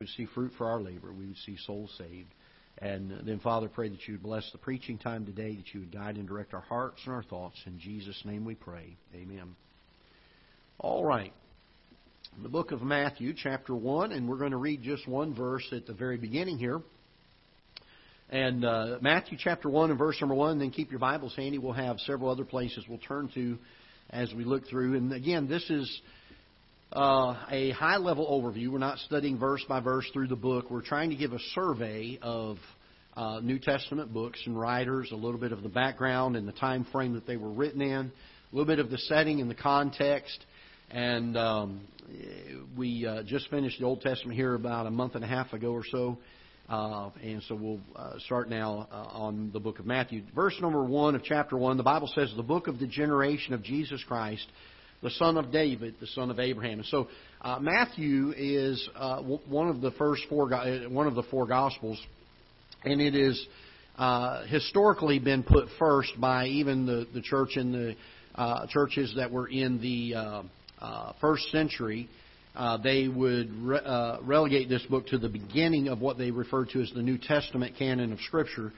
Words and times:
would 0.00 0.08
see 0.10 0.26
fruit 0.34 0.52
for 0.58 0.66
our 0.66 0.78
labor. 0.78 1.10
We 1.10 1.24
would 1.24 1.38
see 1.46 1.56
souls 1.66 1.90
saved. 1.96 2.28
And 2.82 3.10
then, 3.24 3.40
Father, 3.40 3.66
pray 3.66 3.88
that 3.88 4.06
you 4.06 4.12
would 4.14 4.22
bless 4.22 4.46
the 4.52 4.58
preaching 4.58 4.98
time 4.98 5.24
today, 5.24 5.56
that 5.56 5.72
you 5.72 5.80
would 5.80 5.90
guide 5.90 6.16
and 6.16 6.28
direct 6.28 6.52
our 6.52 6.60
hearts 6.60 7.00
and 7.06 7.14
our 7.14 7.22
thoughts. 7.22 7.56
In 7.64 7.78
Jesus' 7.78 8.20
name 8.26 8.44
we 8.44 8.54
pray. 8.54 8.94
Amen. 9.14 9.56
All 10.78 11.02
right. 11.02 11.32
The 12.42 12.50
book 12.50 12.72
of 12.72 12.82
Matthew, 12.82 13.32
chapter 13.34 13.74
1, 13.74 14.12
and 14.12 14.28
we're 14.28 14.36
going 14.36 14.50
to 14.50 14.58
read 14.58 14.82
just 14.82 15.08
one 15.08 15.34
verse 15.34 15.66
at 15.72 15.86
the 15.86 15.94
very 15.94 16.18
beginning 16.18 16.58
here. 16.58 16.82
And 18.28 18.66
uh, 18.66 18.98
Matthew 19.00 19.38
chapter 19.40 19.70
1 19.70 19.88
and 19.88 19.98
verse 19.98 20.18
number 20.20 20.34
1, 20.34 20.58
then 20.58 20.72
keep 20.72 20.90
your 20.90 21.00
Bibles 21.00 21.34
handy. 21.34 21.56
We'll 21.56 21.72
have 21.72 21.98
several 22.00 22.28
other 22.28 22.44
places 22.44 22.84
we'll 22.86 22.98
turn 22.98 23.30
to 23.32 23.56
as 24.10 24.30
we 24.34 24.44
look 24.44 24.68
through. 24.68 24.94
And 24.98 25.14
again, 25.14 25.48
this 25.48 25.70
is 25.70 26.02
uh, 26.92 27.34
a 27.50 27.70
high 27.72 27.96
level 27.96 28.26
overview. 28.26 28.68
We're 28.68 28.78
not 28.78 28.98
studying 28.98 29.38
verse 29.38 29.64
by 29.68 29.80
verse 29.80 30.08
through 30.12 30.28
the 30.28 30.36
book. 30.36 30.70
We're 30.70 30.82
trying 30.82 31.10
to 31.10 31.16
give 31.16 31.32
a 31.32 31.38
survey 31.54 32.18
of 32.22 32.58
uh, 33.16 33.40
New 33.42 33.58
Testament 33.58 34.12
books 34.12 34.40
and 34.46 34.58
writers, 34.58 35.10
a 35.12 35.16
little 35.16 35.40
bit 35.40 35.52
of 35.52 35.62
the 35.62 35.68
background 35.68 36.36
and 36.36 36.46
the 36.46 36.52
time 36.52 36.86
frame 36.92 37.14
that 37.14 37.26
they 37.26 37.36
were 37.36 37.50
written 37.50 37.80
in, 37.82 37.90
a 37.92 38.12
little 38.52 38.66
bit 38.66 38.78
of 38.78 38.90
the 38.90 38.98
setting 38.98 39.40
and 39.40 39.50
the 39.50 39.54
context. 39.54 40.44
And 40.90 41.36
um, 41.36 41.80
we 42.76 43.06
uh, 43.06 43.24
just 43.24 43.50
finished 43.50 43.80
the 43.80 43.86
Old 43.86 44.00
Testament 44.00 44.36
here 44.36 44.54
about 44.54 44.86
a 44.86 44.90
month 44.90 45.16
and 45.16 45.24
a 45.24 45.28
half 45.28 45.52
ago 45.52 45.72
or 45.72 45.82
so. 45.90 46.18
Uh, 46.68 47.10
and 47.22 47.42
so 47.44 47.54
we'll 47.54 47.80
uh, 47.94 48.18
start 48.26 48.48
now 48.48 48.88
uh, 48.90 48.94
on 49.12 49.50
the 49.52 49.60
book 49.60 49.78
of 49.78 49.86
Matthew. 49.86 50.22
Verse 50.34 50.54
number 50.60 50.84
one 50.84 51.14
of 51.14 51.22
chapter 51.22 51.56
one, 51.56 51.76
the 51.76 51.82
Bible 51.82 52.10
says, 52.14 52.32
The 52.36 52.42
book 52.42 52.66
of 52.66 52.78
the 52.78 52.86
generation 52.86 53.54
of 53.54 53.62
Jesus 53.62 54.02
Christ, 54.04 54.46
the 55.02 55.10
son 55.10 55.36
of 55.36 55.52
David, 55.52 55.94
the 56.00 56.06
son 56.08 56.30
of 56.30 56.38
Abraham. 56.38 56.78
And 56.78 56.86
so 56.86 57.08
uh, 57.40 57.58
Matthew 57.60 58.32
is 58.36 58.88
uh, 58.94 59.22
one 59.22 59.68
of 59.68 59.80
the 59.80 59.90
first 59.92 60.22
four, 60.28 60.52
uh, 60.52 60.88
one 60.88 61.06
of 61.06 61.14
the 61.14 61.22
four 61.24 61.46
Gospels, 61.46 62.00
and 62.84 63.00
it 63.00 63.14
is 63.14 63.46
uh, 63.98 64.46
historically 64.46 65.18
been 65.18 65.42
put 65.42 65.68
first 65.78 66.12
by 66.20 66.46
even 66.46 66.86
the, 66.86 67.06
the 67.14 67.22
church 67.22 67.56
in 67.56 67.72
the 67.72 67.96
uh, 68.34 68.66
churches 68.68 69.14
that 69.16 69.30
were 69.30 69.48
in 69.48 69.80
the 69.80 70.14
uh, 70.14 70.42
uh, 70.80 71.12
first 71.20 71.50
century. 71.50 72.08
Uh, 72.54 72.76
they 72.78 73.08
would 73.08 73.50
re- 73.62 74.18
relegate 74.22 74.68
this 74.68 74.82
book 74.86 75.06
to 75.06 75.18
the 75.18 75.28
beginning 75.28 75.88
of 75.88 76.00
what 76.00 76.18
they 76.18 76.30
referred 76.30 76.68
to 76.70 76.80
as 76.80 76.90
the 76.94 77.02
New 77.02 77.18
Testament 77.18 77.74
canon 77.78 78.12
of 78.12 78.20
Scripture. 78.20 78.72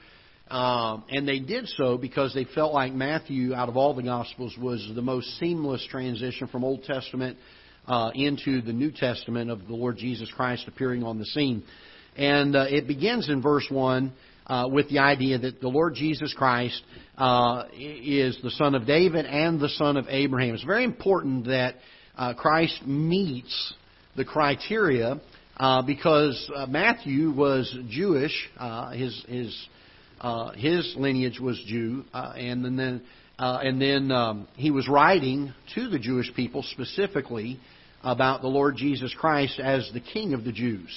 Um, 0.49 1.03
and 1.09 1.27
they 1.27 1.39
did 1.39 1.67
so 1.67 1.97
because 1.97 2.33
they 2.33 2.45
felt 2.55 2.73
like 2.73 2.91
Matthew, 2.91 3.53
out 3.53 3.69
of 3.69 3.77
all 3.77 3.93
the 3.93 4.01
Gospels, 4.01 4.55
was 4.59 4.89
the 4.95 5.01
most 5.01 5.27
seamless 5.39 5.85
transition 5.89 6.47
from 6.47 6.63
Old 6.63 6.83
Testament 6.83 7.37
uh, 7.87 8.11
into 8.15 8.61
the 8.61 8.73
New 8.73 8.91
Testament 8.91 9.51
of 9.51 9.67
the 9.67 9.75
Lord 9.75 9.97
Jesus 9.97 10.31
Christ 10.35 10.67
appearing 10.67 11.03
on 11.03 11.19
the 11.19 11.25
scene. 11.25 11.63
And 12.17 12.55
uh, 12.55 12.65
it 12.67 12.87
begins 12.87 13.29
in 13.29 13.41
verse 13.41 13.67
1 13.69 14.11
uh, 14.47 14.67
with 14.71 14.89
the 14.89 14.99
idea 14.99 15.37
that 15.37 15.61
the 15.61 15.67
Lord 15.67 15.93
Jesus 15.93 16.33
Christ 16.33 16.81
uh, 17.17 17.65
is 17.77 18.37
the 18.41 18.51
son 18.51 18.73
of 18.73 18.87
David 18.87 19.25
and 19.25 19.59
the 19.59 19.69
son 19.69 19.97
of 19.97 20.05
Abraham. 20.09 20.55
It's 20.55 20.63
very 20.63 20.83
important 20.83 21.45
that 21.45 21.75
uh, 22.17 22.33
Christ 22.33 22.81
meets 22.87 23.73
the 24.17 24.25
criteria 24.25 25.21
uh, 25.57 25.83
because 25.83 26.51
Matthew 26.67 27.31
was 27.31 27.73
Jewish. 27.89 28.49
His 28.93 29.23
his 29.27 29.67
uh, 30.19 30.51
his 30.51 30.95
lineage 30.97 31.39
was 31.39 31.61
Jew, 31.65 32.03
uh, 32.13 32.33
and 32.35 32.63
then 32.65 33.01
uh, 33.37 33.59
and 33.63 33.81
then 33.81 34.11
um, 34.11 34.47
he 34.55 34.69
was 34.69 34.87
writing 34.89 35.53
to 35.75 35.89
the 35.89 35.97
Jewish 35.99 36.33
people 36.35 36.61
specifically 36.63 37.59
about 38.03 38.41
the 38.41 38.47
Lord 38.47 38.75
Jesus 38.75 39.15
Christ 39.17 39.59
as 39.59 39.89
the 39.93 40.01
King 40.01 40.33
of 40.33 40.43
the 40.43 40.51
Jews. 40.51 40.89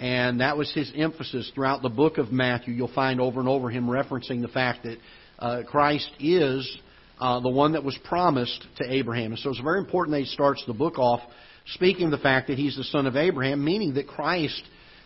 And 0.00 0.40
that 0.40 0.56
was 0.56 0.72
his 0.72 0.90
emphasis 0.96 1.50
throughout 1.54 1.82
the 1.82 1.90
book 1.90 2.18
of 2.18 2.32
Matthew. 2.32 2.74
You'll 2.74 2.92
find 2.94 3.20
over 3.20 3.38
and 3.38 3.48
over 3.48 3.70
him 3.70 3.86
referencing 3.86 4.40
the 4.40 4.48
fact 4.48 4.84
that 4.84 4.98
uh, 5.38 5.62
Christ 5.66 6.10
is 6.18 6.78
uh, 7.20 7.40
the 7.40 7.50
one 7.50 7.72
that 7.72 7.84
was 7.84 7.98
promised 8.04 8.66
to 8.78 8.92
Abraham. 8.92 9.32
And 9.32 9.38
so 9.38 9.50
it's 9.50 9.60
very 9.60 9.78
important 9.78 10.14
that 10.14 10.20
he 10.20 10.26
starts 10.26 10.64
the 10.66 10.72
book 10.72 10.98
off 10.98 11.20
speaking 11.66 12.06
of 12.06 12.10
the 12.10 12.18
fact 12.18 12.48
that 12.48 12.58
he's 12.58 12.76
the 12.76 12.84
son 12.84 13.06
of 13.06 13.16
Abraham, 13.16 13.64
meaning 13.64 13.94
that 13.94 14.08
Christ 14.08 14.62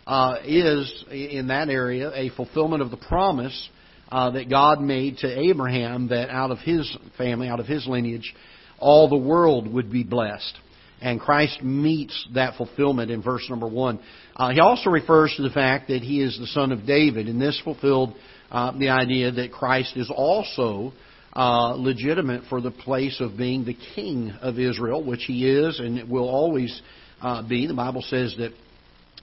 uh, 0.09 0.39
is, 0.43 1.05
in 1.11 1.49
that 1.49 1.69
area, 1.69 2.11
a 2.15 2.31
fulfillment 2.31 2.81
of 2.81 2.89
the 2.89 2.97
promise 2.97 3.69
uh, 4.11 4.31
that 4.31 4.49
God 4.49 4.81
made 4.81 5.17
to 5.17 5.27
Abraham 5.27 6.07
that 6.07 6.31
out 6.31 6.49
of 6.49 6.57
his 6.57 6.97
family, 7.15 7.47
out 7.47 7.59
of 7.59 7.67
his 7.67 7.85
lineage, 7.85 8.33
all 8.79 9.07
the 9.07 9.15
world 9.15 9.71
would 9.71 9.91
be 9.91 10.03
blessed. 10.03 10.57
And 10.99 11.19
Christ 11.19 11.61
meets 11.61 12.27
that 12.33 12.55
fulfillment 12.57 13.11
in 13.11 13.21
verse 13.21 13.45
number 13.51 13.67
one. 13.67 13.99
Uh, 14.35 14.49
he 14.49 14.59
also 14.59 14.89
refers 14.89 15.31
to 15.37 15.43
the 15.43 15.51
fact 15.51 15.89
that 15.89 16.01
he 16.01 16.23
is 16.23 16.35
the 16.39 16.47
son 16.47 16.71
of 16.71 16.87
David, 16.87 17.27
and 17.27 17.39
this 17.39 17.61
fulfilled 17.63 18.15
uh, 18.49 18.75
the 18.79 18.89
idea 18.89 19.31
that 19.31 19.51
Christ 19.51 19.95
is 19.95 20.11
also 20.13 20.91
uh, 21.35 21.75
legitimate 21.75 22.45
for 22.49 22.61
the 22.61 22.71
place 22.71 23.21
of 23.21 23.37
being 23.37 23.63
the 23.63 23.77
king 23.93 24.31
of 24.41 24.57
Israel, 24.57 25.03
which 25.05 25.25
he 25.27 25.47
is 25.47 25.79
and 25.79 26.09
will 26.09 26.27
always 26.27 26.81
uh, 27.21 27.47
be. 27.47 27.67
The 27.67 27.75
Bible 27.75 28.01
says 28.01 28.33
that 28.39 28.53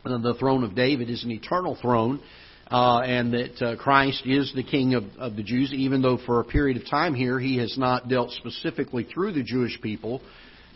the 0.07 0.35
throne 0.39 0.65
of 0.65 0.75
David 0.75 1.11
is 1.11 1.25
an 1.25 1.31
eternal 1.31 1.77
throne, 1.81 2.21
uh, 2.71 3.01
and 3.01 3.33
that 3.33 3.63
uh, 3.63 3.77
Christ 3.77 4.23
is 4.25 4.53
the 4.55 4.63
king 4.63 4.95
of, 4.95 5.05
of 5.19 5.37
the 5.37 5.43
Jews, 5.43 5.73
even 5.73 6.03
though 6.03 6.19
for 6.25 6.41
a 6.41 6.45
period 6.45 6.77
of 6.77 6.89
time 6.89 7.15
here 7.15 7.39
he 7.39 7.59
has 7.59 7.77
not 7.79 8.09
dealt 8.09 8.33
specifically 8.33 9.05
through 9.05 9.33
the 9.33 9.43
Jewish 9.43 9.81
people. 9.81 10.21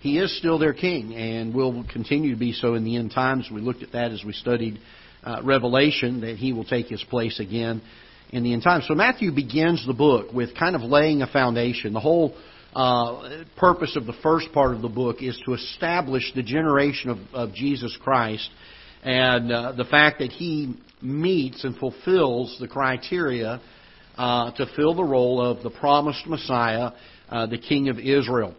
He 0.00 0.18
is 0.18 0.36
still 0.38 0.58
their 0.58 0.72
king 0.72 1.14
and 1.14 1.54
will 1.54 1.84
continue 1.92 2.32
to 2.32 2.38
be 2.38 2.52
so 2.52 2.74
in 2.74 2.84
the 2.84 2.96
end 2.96 3.10
times. 3.10 3.48
We 3.52 3.60
looked 3.60 3.82
at 3.82 3.92
that 3.92 4.12
as 4.12 4.24
we 4.24 4.32
studied 4.32 4.78
uh, 5.22 5.42
Revelation, 5.44 6.22
that 6.22 6.36
he 6.36 6.52
will 6.52 6.64
take 6.64 6.86
his 6.86 7.02
place 7.04 7.38
again 7.38 7.82
in 8.30 8.44
the 8.44 8.52
end 8.52 8.62
times. 8.62 8.86
So 8.88 8.94
Matthew 8.94 9.32
begins 9.34 9.84
the 9.86 9.92
book 9.92 10.32
with 10.32 10.56
kind 10.56 10.74
of 10.74 10.82
laying 10.82 11.22
a 11.22 11.26
foundation. 11.26 11.92
The 11.92 12.00
whole 12.00 12.34
uh, 12.74 13.42
purpose 13.58 13.97
of 13.97 14.06
the 14.06 14.14
first 14.22 14.52
part 14.52 14.74
of 14.74 14.80
the 14.80 14.88
book 14.88 15.22
is 15.22 15.41
to 15.44 15.54
establish 15.54 16.32
the 16.34 16.42
generation 16.42 17.10
of, 17.10 17.18
of 17.34 17.52
Jesus 17.52 17.97
Christ 18.00 18.48
and 19.03 19.50
uh, 19.50 19.72
the 19.72 19.84
fact 19.84 20.19
that 20.19 20.31
he 20.31 20.75
meets 21.03 21.65
and 21.65 21.77
fulfills 21.77 22.56
the 22.61 22.69
criteria 22.69 23.61
uh, 24.16 24.50
to 24.53 24.66
fill 24.77 24.94
the 24.94 25.05
role 25.05 25.41
of 25.41 25.62
the 25.62 25.71
promised 25.71 26.27
Messiah, 26.27 26.93
uh, 27.28 27.47
the 27.47 27.59
King 27.59 27.89
of 27.89 27.99
Israel. 27.99 28.55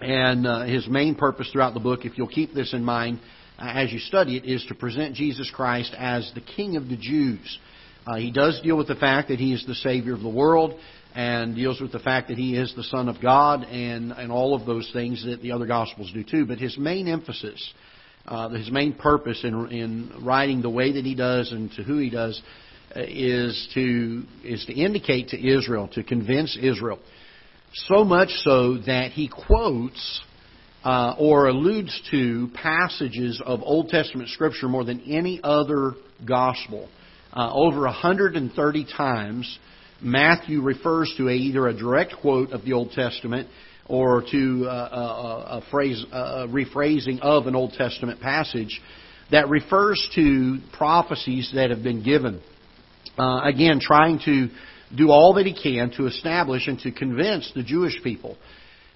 And 0.00 0.46
uh, 0.46 0.64
his 0.64 0.86
main 0.88 1.14
purpose 1.14 1.48
throughout 1.50 1.72
the 1.74 1.80
book, 1.80 2.04
if 2.04 2.18
you'll 2.18 2.28
keep 2.28 2.52
this 2.52 2.74
in 2.74 2.84
mind 2.84 3.20
uh, 3.58 3.72
as 3.74 3.92
you 3.92 3.98
study 3.98 4.36
it, 4.36 4.44
is 4.44 4.64
to 4.66 4.74
present 4.74 5.14
Jesus 5.14 5.50
Christ 5.50 5.94
as 5.96 6.30
the 6.34 6.40
King 6.40 6.76
of 6.76 6.88
the 6.88 6.96
Jews. 6.96 7.58
Uh, 8.06 8.16
he 8.16 8.30
does 8.30 8.60
deal 8.62 8.76
with 8.76 8.88
the 8.88 8.96
fact 8.96 9.28
that 9.28 9.38
he 9.38 9.54
is 9.54 9.64
the 9.66 9.74
Savior 9.76 10.12
of 10.14 10.20
the 10.20 10.28
world 10.28 10.78
and 11.14 11.54
deals 11.54 11.80
with 11.80 11.92
the 11.92 12.00
fact 12.00 12.28
that 12.28 12.36
he 12.36 12.56
is 12.56 12.74
the 12.74 12.82
Son 12.82 13.08
of 13.08 13.22
God 13.22 13.62
and, 13.62 14.12
and 14.12 14.30
all 14.30 14.54
of 14.54 14.66
those 14.66 14.90
things 14.92 15.24
that 15.24 15.40
the 15.40 15.52
other 15.52 15.66
Gospels 15.66 16.10
do 16.12 16.24
too. 16.24 16.44
But 16.44 16.58
his 16.58 16.76
main 16.76 17.08
emphasis, 17.08 17.72
uh, 18.26 18.48
his 18.50 18.70
main 18.70 18.94
purpose 18.94 19.40
in, 19.44 19.54
in 19.70 20.24
writing 20.24 20.62
the 20.62 20.70
way 20.70 20.92
that 20.92 21.04
he 21.04 21.14
does 21.14 21.52
and 21.52 21.70
to 21.72 21.82
who 21.82 21.98
he 21.98 22.10
does, 22.10 22.40
uh, 22.96 23.00
is 23.00 23.68
to 23.74 24.24
is 24.42 24.64
to 24.66 24.72
indicate 24.72 25.28
to 25.28 25.46
Israel, 25.46 25.88
to 25.94 26.02
convince 26.02 26.56
Israel 26.60 26.98
so 27.74 28.04
much 28.04 28.28
so 28.44 28.78
that 28.78 29.10
he 29.12 29.28
quotes 29.28 30.22
uh, 30.84 31.14
or 31.18 31.48
alludes 31.48 32.00
to 32.10 32.48
passages 32.54 33.42
of 33.44 33.60
Old 33.62 33.88
Testament 33.88 34.28
Scripture 34.28 34.68
more 34.68 34.84
than 34.84 35.00
any 35.00 35.40
other 35.42 35.92
gospel. 36.26 36.88
Uh, 37.32 37.52
over 37.52 37.80
130 37.80 38.86
times, 38.96 39.58
Matthew 40.00 40.60
refers 40.60 41.12
to 41.16 41.28
a, 41.28 41.32
either 41.32 41.66
a 41.66 41.76
direct 41.76 42.14
quote 42.20 42.52
of 42.52 42.64
the 42.64 42.74
Old 42.74 42.92
Testament 42.92 43.48
or 43.86 44.22
to 44.30 44.66
uh, 44.66 44.70
a, 44.70 45.58
a, 45.58 45.62
phrase, 45.70 46.04
a 46.10 46.46
rephrasing 46.48 47.20
of 47.20 47.46
an 47.46 47.54
Old 47.54 47.72
Testament 47.72 48.20
passage 48.20 48.80
that 49.30 49.48
refers 49.48 50.06
to 50.14 50.58
prophecies 50.76 51.52
that 51.54 51.70
have 51.70 51.82
been 51.82 52.02
given. 52.02 52.40
Uh, 53.18 53.42
again, 53.44 53.80
trying 53.80 54.18
to 54.24 54.48
do 54.96 55.10
all 55.10 55.34
that 55.34 55.46
he 55.46 55.54
can 55.54 55.90
to 55.92 56.06
establish 56.06 56.66
and 56.66 56.78
to 56.80 56.92
convince 56.92 57.50
the 57.54 57.62
Jewish 57.62 58.02
people. 58.02 58.36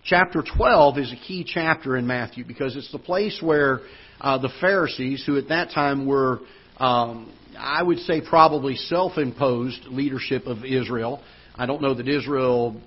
Chapter 0.04 0.42
12 0.56 0.98
is 0.98 1.12
a 1.12 1.16
key 1.16 1.44
chapter 1.46 1.96
in 1.96 2.06
Matthew 2.06 2.44
because 2.44 2.76
it's 2.76 2.90
the 2.92 2.98
place 2.98 3.40
where 3.42 3.80
uh, 4.20 4.38
the 4.38 4.48
Pharisees, 4.60 5.24
who 5.26 5.36
at 5.36 5.48
that 5.48 5.70
time 5.70 6.06
were, 6.06 6.40
um, 6.78 7.32
I 7.58 7.82
would 7.82 7.98
say, 7.98 8.20
probably 8.20 8.76
self 8.76 9.18
imposed 9.18 9.84
leadership 9.86 10.46
of 10.46 10.64
Israel, 10.64 11.22
I 11.54 11.66
don't 11.66 11.82
know 11.82 11.94
that 11.94 12.08
Israel 12.08 12.80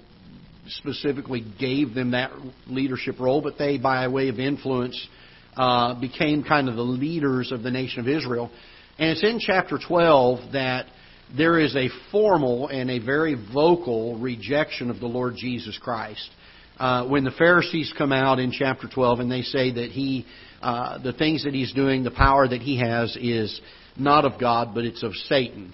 specifically 0.67 1.43
gave 1.59 1.93
them 1.93 2.11
that 2.11 2.31
leadership 2.67 3.19
role, 3.19 3.41
but 3.41 3.57
they, 3.57 3.77
by 3.77 4.07
way 4.07 4.29
of 4.29 4.39
influence, 4.39 5.07
uh, 5.57 5.99
became 5.99 6.43
kind 6.43 6.69
of 6.69 6.75
the 6.75 6.81
leaders 6.81 7.51
of 7.51 7.63
the 7.63 7.71
nation 7.71 7.99
of 7.99 8.07
Israel. 8.07 8.49
And 8.97 9.09
it's 9.09 9.23
in 9.23 9.39
chapter 9.39 9.79
12 9.85 10.53
that 10.53 10.85
there 11.35 11.59
is 11.59 11.75
a 11.75 11.87
formal 12.11 12.67
and 12.67 12.89
a 12.91 12.99
very 12.99 13.35
vocal 13.53 14.17
rejection 14.19 14.89
of 14.89 14.99
the 14.99 15.07
Lord 15.07 15.35
Jesus 15.35 15.77
Christ. 15.81 16.29
uh, 16.81 17.05
when 17.07 17.23
the 17.23 17.31
Pharisees 17.31 17.93
come 17.95 18.11
out 18.11 18.39
in 18.39 18.51
chapter 18.51 18.87
12 18.87 19.19
and 19.19 19.31
they 19.31 19.43
say 19.43 19.71
that 19.71 19.91
he, 19.91 20.25
uh, 20.63 20.97
the 20.97 21.13
things 21.13 21.43
that 21.43 21.53
he's 21.53 21.71
doing, 21.73 22.03
the 22.03 22.09
power 22.09 22.47
that 22.47 22.61
he 22.61 22.79
has 22.79 23.15
is 23.21 23.61
not 23.97 24.25
of 24.25 24.39
God, 24.39 24.73
but 24.73 24.83
it's 24.83 25.03
of 25.03 25.13
Satan. 25.29 25.73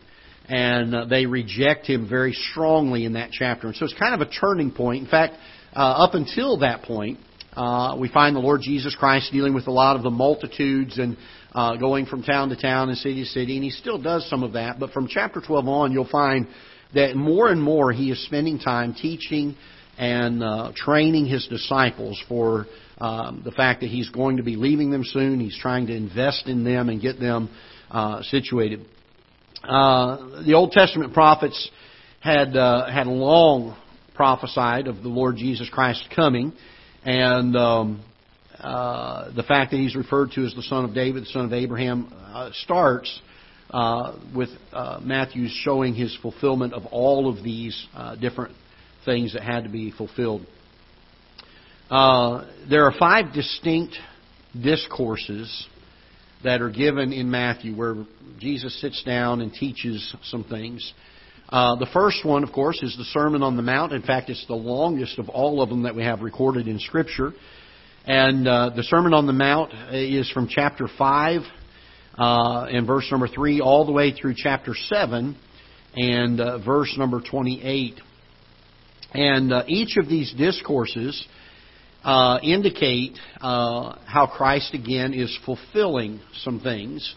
And 0.50 0.96
uh, 0.96 1.06
they 1.06 1.26
reject 1.26 1.88
him 1.88 2.08
very 2.08 2.34
strongly 2.34 3.06
in 3.06 3.14
that 3.14 3.32
chapter. 3.32 3.68
And 3.68 3.76
so 3.76 3.86
it's 3.86 3.94
kind 3.96 4.20
of 4.20 4.26
a 4.26 4.32
turning 4.32 4.72
point. 4.72 5.04
In 5.04 5.10
fact, 5.10 5.34
uh, 5.76 5.80
up 5.80 6.14
until 6.14 6.60
that 6.60 6.84
point, 6.84 7.20
uh, 7.54 7.98
we 8.00 8.08
find 8.08 8.36
the 8.36 8.40
Lord 8.40 8.62
Jesus 8.62 8.96
Christ 8.96 9.32
dealing 9.32 9.54
with 9.54 9.68
a 9.68 9.72
lot 9.72 9.96
of 9.96 10.04
the 10.04 10.10
multitudes 10.10 11.00
and 11.00 11.18
uh, 11.54 11.76
going 11.76 12.06
from 12.06 12.24
town 12.24 12.50
to 12.50 12.56
town 12.56 12.90
and 12.90 12.98
city 12.98 13.24
to 13.24 13.30
city, 13.30 13.56
and 13.56 13.64
he 13.64 13.72
still 13.72 14.02
does 14.02 14.30
some 14.30 14.44
of 14.44 14.54
that. 14.54 14.80
But 14.80 14.92
from 14.92 15.08
chapter 15.08 15.42
12 15.42 15.68
on, 15.68 15.92
you'll 15.92 16.08
find 16.08 16.48
that 16.94 17.16
more 17.16 17.48
and 17.48 17.62
more 17.62 17.92
he 17.92 18.12
is 18.12 18.24
spending 18.26 18.60
time 18.60 18.94
teaching 18.94 19.56
and 19.98 20.44
uh, 20.44 20.72
training 20.76 21.26
his 21.26 21.48
disciples 21.48 22.22
for 22.28 22.68
um, 23.00 23.42
the 23.44 23.52
fact 23.52 23.82
that 23.82 23.90
he's 23.90 24.10
going 24.10 24.38
to 24.38 24.44
be 24.44 24.56
leaving 24.56 24.92
them 24.92 25.04
soon. 25.04 25.40
He's 25.40 25.58
trying 25.58 25.88
to 25.88 25.96
invest 25.96 26.48
in 26.48 26.64
them 26.64 26.90
and 26.90 27.02
get 27.02 27.20
them 27.20 27.50
uh, 27.90 28.22
situated. 28.24 28.86
Uh, 29.64 30.44
the 30.46 30.54
Old 30.54 30.72
Testament 30.72 31.14
prophets 31.14 31.70
had 32.20 32.56
uh, 32.56 32.90
had 32.92 33.08
long 33.08 33.76
prophesied 34.14 34.88
of 34.88 35.02
the 35.04 35.10
Lord 35.10 35.36
Jesus 35.38 35.70
Christ 35.70 36.08
coming, 36.16 36.54
and 37.04 37.56
um, 37.56 38.04
uh, 38.60 39.32
the 39.36 39.44
fact 39.44 39.72
that 39.72 39.78
he's 39.78 39.96
referred 39.96 40.32
to 40.32 40.46
as 40.46 40.54
the 40.56 40.64
son 40.64 40.86
of 40.86 40.94
David, 40.94 41.24
the 41.24 41.28
son 41.28 41.46
of 41.46 41.54
Abraham, 41.54 42.12
uh, 42.14 42.52
starts 42.64 43.22
uh, 43.70 44.18
with 44.36 44.50
uh, 44.72 45.00
Matthew's 45.02 45.52
showing 45.64 45.94
his 45.94 46.16
fulfillment 46.22 46.74
of 46.74 46.86
all 46.88 47.30
of 47.30 47.44
these 47.44 47.88
uh, 47.94 48.16
different 48.16 48.56
things 49.06 49.34
that 49.34 49.44
had 49.44 49.64
to 49.64 49.70
be 49.70 49.92
fulfilled. 49.92 50.46
Uh, 51.90 52.46
there 52.70 52.86
are 52.86 52.94
five 52.98 53.34
distinct 53.34 53.96
discourses 54.60 55.68
that 56.44 56.62
are 56.62 56.70
given 56.70 57.14
in 57.14 57.30
Matthew 57.30 57.76
where 57.76 57.96
Jesus 58.40 58.80
sits 58.80 59.04
down 59.04 59.42
and 59.42 59.52
teaches 59.52 60.16
some 60.24 60.44
things. 60.44 60.94
Uh, 61.50 61.76
the 61.78 61.88
first 61.94 62.26
one, 62.26 62.44
of 62.44 62.52
course, 62.52 62.82
is 62.84 62.96
the 62.98 63.06
Sermon 63.06 63.42
on 63.42 63.56
the 63.56 63.64
Mount. 63.64 63.94
In 63.94 64.02
fact, 64.02 64.30
it's 64.30 64.46
the 64.48 64.56
longest 64.56 65.18
of 65.18 65.30
all 65.30 65.62
of 65.62 65.70
them 65.70 65.84
that 65.84 65.96
we 65.96 66.04
have 66.04 66.22
recorded 66.22 66.68
in 66.68 66.78
Scripture. 66.80 67.32
And 68.06 68.48
uh, 68.48 68.72
the 68.76 68.84
Sermon 68.84 69.14
on 69.14 69.28
the 69.28 69.34
Mount 69.34 69.72
is 69.94 70.30
from 70.32 70.48
chapter 70.50 70.88
5 70.98 71.42
uh, 72.18 72.66
and 72.70 72.86
verse 72.86 73.08
number 73.12 73.28
3 73.28 73.62
all 73.62 73.86
the 73.86 73.92
way 73.92 74.12
through 74.12 74.34
chapter 74.36 74.74
7 74.76 75.38
and 75.96 76.40
uh, 76.40 76.58
verse 76.60 76.94
number 76.98 77.22
28. 77.22 78.00
And 79.14 79.54
uh, 79.54 79.64
each 79.68 79.98
of 79.98 80.10
these 80.10 80.34
discourses 80.38 81.26
uh, 82.08 82.40
indicate 82.42 83.20
uh, 83.42 83.98
how 84.06 84.28
Christ 84.28 84.74
again 84.74 85.14
is 85.14 85.38
fulfilling 85.46 86.22
some 86.42 86.62
things. 86.62 87.14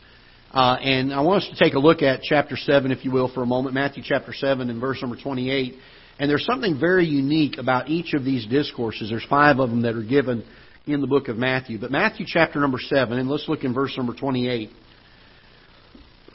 Uh, 0.51 0.79
and 0.83 1.15
I 1.15 1.21
want 1.21 1.45
us 1.45 1.51
to 1.51 1.65
take 1.65 1.75
a 1.75 1.79
look 1.79 2.03
at 2.03 2.23
chapter 2.23 2.57
7, 2.57 2.91
if 2.91 3.05
you 3.05 3.13
will, 3.13 3.33
for 3.33 3.45
a 3.45 3.47
moment. 3.47 3.73
Matthew 3.73 4.03
chapter 4.05 4.33
7 4.35 4.69
and 4.69 4.81
verse 4.81 5.01
number 5.01 5.17
28. 5.17 5.77
And 6.19 6.29
there's 6.29 6.45
something 6.45 6.81
very 6.81 7.07
unique 7.07 7.57
about 7.57 7.89
each 7.89 8.15
of 8.15 8.25
these 8.25 8.47
discourses. 8.47 9.11
There's 9.11 9.25
five 9.31 9.61
of 9.61 9.71
them 9.71 9.83
that 9.83 9.95
are 9.95 10.03
given 10.03 10.45
in 10.87 11.01
the 11.01 11.07
book 11.07 11.29
of 11.29 11.37
Matthew. 11.37 11.79
But 11.79 11.93
Matthew 11.93 12.27
chapter 12.29 12.59
number 12.59 12.79
7, 12.81 13.17
and 13.17 13.31
let's 13.31 13.49
look 13.49 13.63
in 13.63 13.73
verse 13.73 13.97
number 13.97 14.13
28. 14.13 14.71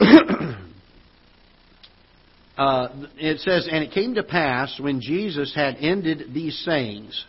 uh, 2.56 2.88
it 3.18 3.40
says, 3.40 3.68
And 3.70 3.84
it 3.84 3.92
came 3.92 4.14
to 4.14 4.22
pass 4.22 4.80
when 4.80 5.02
Jesus 5.02 5.54
had 5.54 5.76
ended 5.76 6.32
these 6.32 6.58
sayings, 6.64 7.22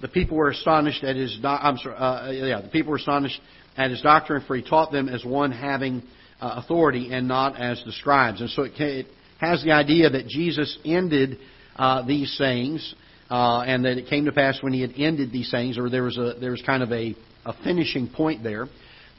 the 0.00 0.08
people 0.08 0.36
were 0.36 0.50
astonished 0.50 1.04
at 1.04 1.16
his. 1.16 1.38
Do- 1.40 1.48
I'm 1.48 1.78
sorry, 1.78 1.96
uh, 1.96 2.30
yeah, 2.30 2.60
the 2.60 2.68
people 2.68 2.90
were 2.90 2.98
astonished 2.98 3.40
at 3.76 3.90
his 3.90 4.00
doctrine, 4.02 4.42
for 4.46 4.56
he 4.56 4.62
taught 4.62 4.92
them 4.92 5.08
as 5.08 5.24
one 5.24 5.52
having 5.52 6.02
uh, 6.40 6.62
authority 6.62 7.12
and 7.12 7.28
not 7.28 7.58
as 7.58 7.82
the 7.84 7.92
scribes. 7.92 8.40
And 8.40 8.50
so 8.50 8.62
it, 8.62 8.72
it 8.78 9.06
has 9.38 9.62
the 9.62 9.72
idea 9.72 10.10
that 10.10 10.26
Jesus 10.26 10.78
ended 10.84 11.38
uh, 11.76 12.06
these 12.06 12.36
sayings 12.36 12.94
uh, 13.30 13.60
and 13.60 13.84
that 13.84 13.98
it 13.98 14.08
came 14.08 14.24
to 14.26 14.32
pass 14.32 14.62
when 14.62 14.72
he 14.72 14.80
had 14.80 14.92
ended 14.96 15.32
these 15.32 15.50
things, 15.50 15.78
or 15.78 15.90
there 15.90 16.04
was 16.04 16.16
a 16.16 16.34
there 16.40 16.50
was 16.52 16.62
kind 16.62 16.82
of 16.82 16.92
a, 16.92 17.14
a 17.44 17.52
finishing 17.64 18.08
point 18.08 18.42
there. 18.42 18.66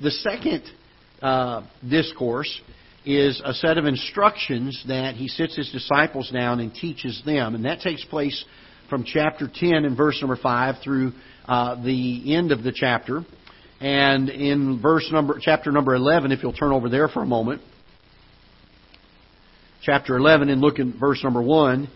The 0.02 0.12
second 0.12 0.64
uh, 1.22 1.64
discourse 1.88 2.62
is 3.06 3.42
a 3.44 3.54
set 3.54 3.78
of 3.78 3.86
instructions 3.86 4.84
that 4.88 5.16
he 5.16 5.28
sits 5.28 5.56
his 5.56 5.72
disciples 5.72 6.30
down 6.30 6.60
and 6.60 6.74
teaches 6.74 7.22
them, 7.26 7.56
and 7.56 7.66
that 7.66 7.80
takes 7.80 8.04
place 8.06 8.44
from 8.90 9.04
chapter 9.04 9.50
10 9.54 9.86
and 9.86 9.96
verse 9.98 10.18
number 10.22 10.38
5 10.42 10.76
through 10.84 11.14
uh, 11.48 11.82
the 11.84 12.36
end 12.36 12.52
of 12.52 12.64
the 12.64 12.72
chapter. 12.74 13.26
And 13.80 14.30
in 14.30 14.82
verse 14.82 15.08
number, 15.12 15.40
chapter 15.42 15.72
number 15.72 15.94
11, 15.94 16.32
if 16.32 16.42
you'll 16.42 16.54
turn 16.54 16.72
over 16.72 16.90
there 16.90 17.08
for 17.08 17.22
a 17.22 17.26
moment, 17.26 17.62
chapter 19.84 20.18
11 20.18 20.50
and 20.50 20.62
look 20.62 20.80
in 20.80 20.98
verse 21.00 21.24
number 21.24 21.42
1, 21.42 21.88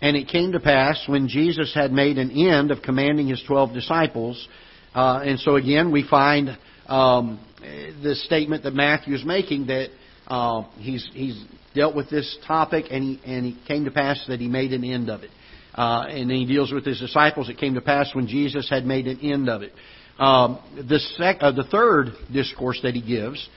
and 0.00 0.16
it 0.16 0.28
came 0.28 0.52
to 0.52 0.60
pass 0.60 1.02
when 1.06 1.28
Jesus 1.28 1.74
had 1.74 1.92
made 1.92 2.18
an 2.18 2.30
end 2.30 2.70
of 2.70 2.82
commanding 2.82 3.28
his 3.28 3.42
twelve 3.46 3.72
disciples, 3.72 4.46
uh, 4.94 5.20
and 5.24 5.40
so 5.40 5.56
again 5.56 5.90
we 5.90 6.06
find 6.08 6.56
um, 6.86 7.40
the 7.60 8.14
statement 8.14 8.62
that 8.62 8.74
Matthew 8.74 9.14
is 9.14 9.24
making 9.24 9.66
that 9.66 9.88
uh, 10.28 10.62
he's 10.76 11.08
he's 11.12 11.42
dealt 11.74 11.96
with 11.96 12.08
this 12.10 12.38
topic, 12.46 12.86
and 12.90 13.02
he 13.02 13.20
and 13.24 13.44
he 13.44 13.58
came 13.66 13.84
to 13.86 13.90
pass 13.90 14.24
that 14.28 14.40
he 14.40 14.48
made 14.48 14.72
an 14.72 14.84
end 14.84 15.10
of 15.10 15.22
it. 15.22 15.30
Uh, 15.78 16.06
and 16.08 16.28
then 16.28 16.38
he 16.38 16.44
deals 16.44 16.72
with 16.72 16.84
his 16.84 16.98
disciples. 16.98 17.48
It 17.48 17.56
came 17.56 17.74
to 17.74 17.80
pass 17.80 18.12
when 18.12 18.26
Jesus 18.26 18.68
had 18.68 18.84
made 18.84 19.06
an 19.06 19.20
end 19.20 19.48
of 19.48 19.62
it. 19.62 19.72
Um, 20.18 20.58
the, 20.74 20.98
sec- 21.16 21.36
uh, 21.40 21.52
the 21.52 21.62
third 21.70 22.08
discourse 22.32 22.80
that 22.82 22.94
he 22.94 23.00
gives 23.00 23.48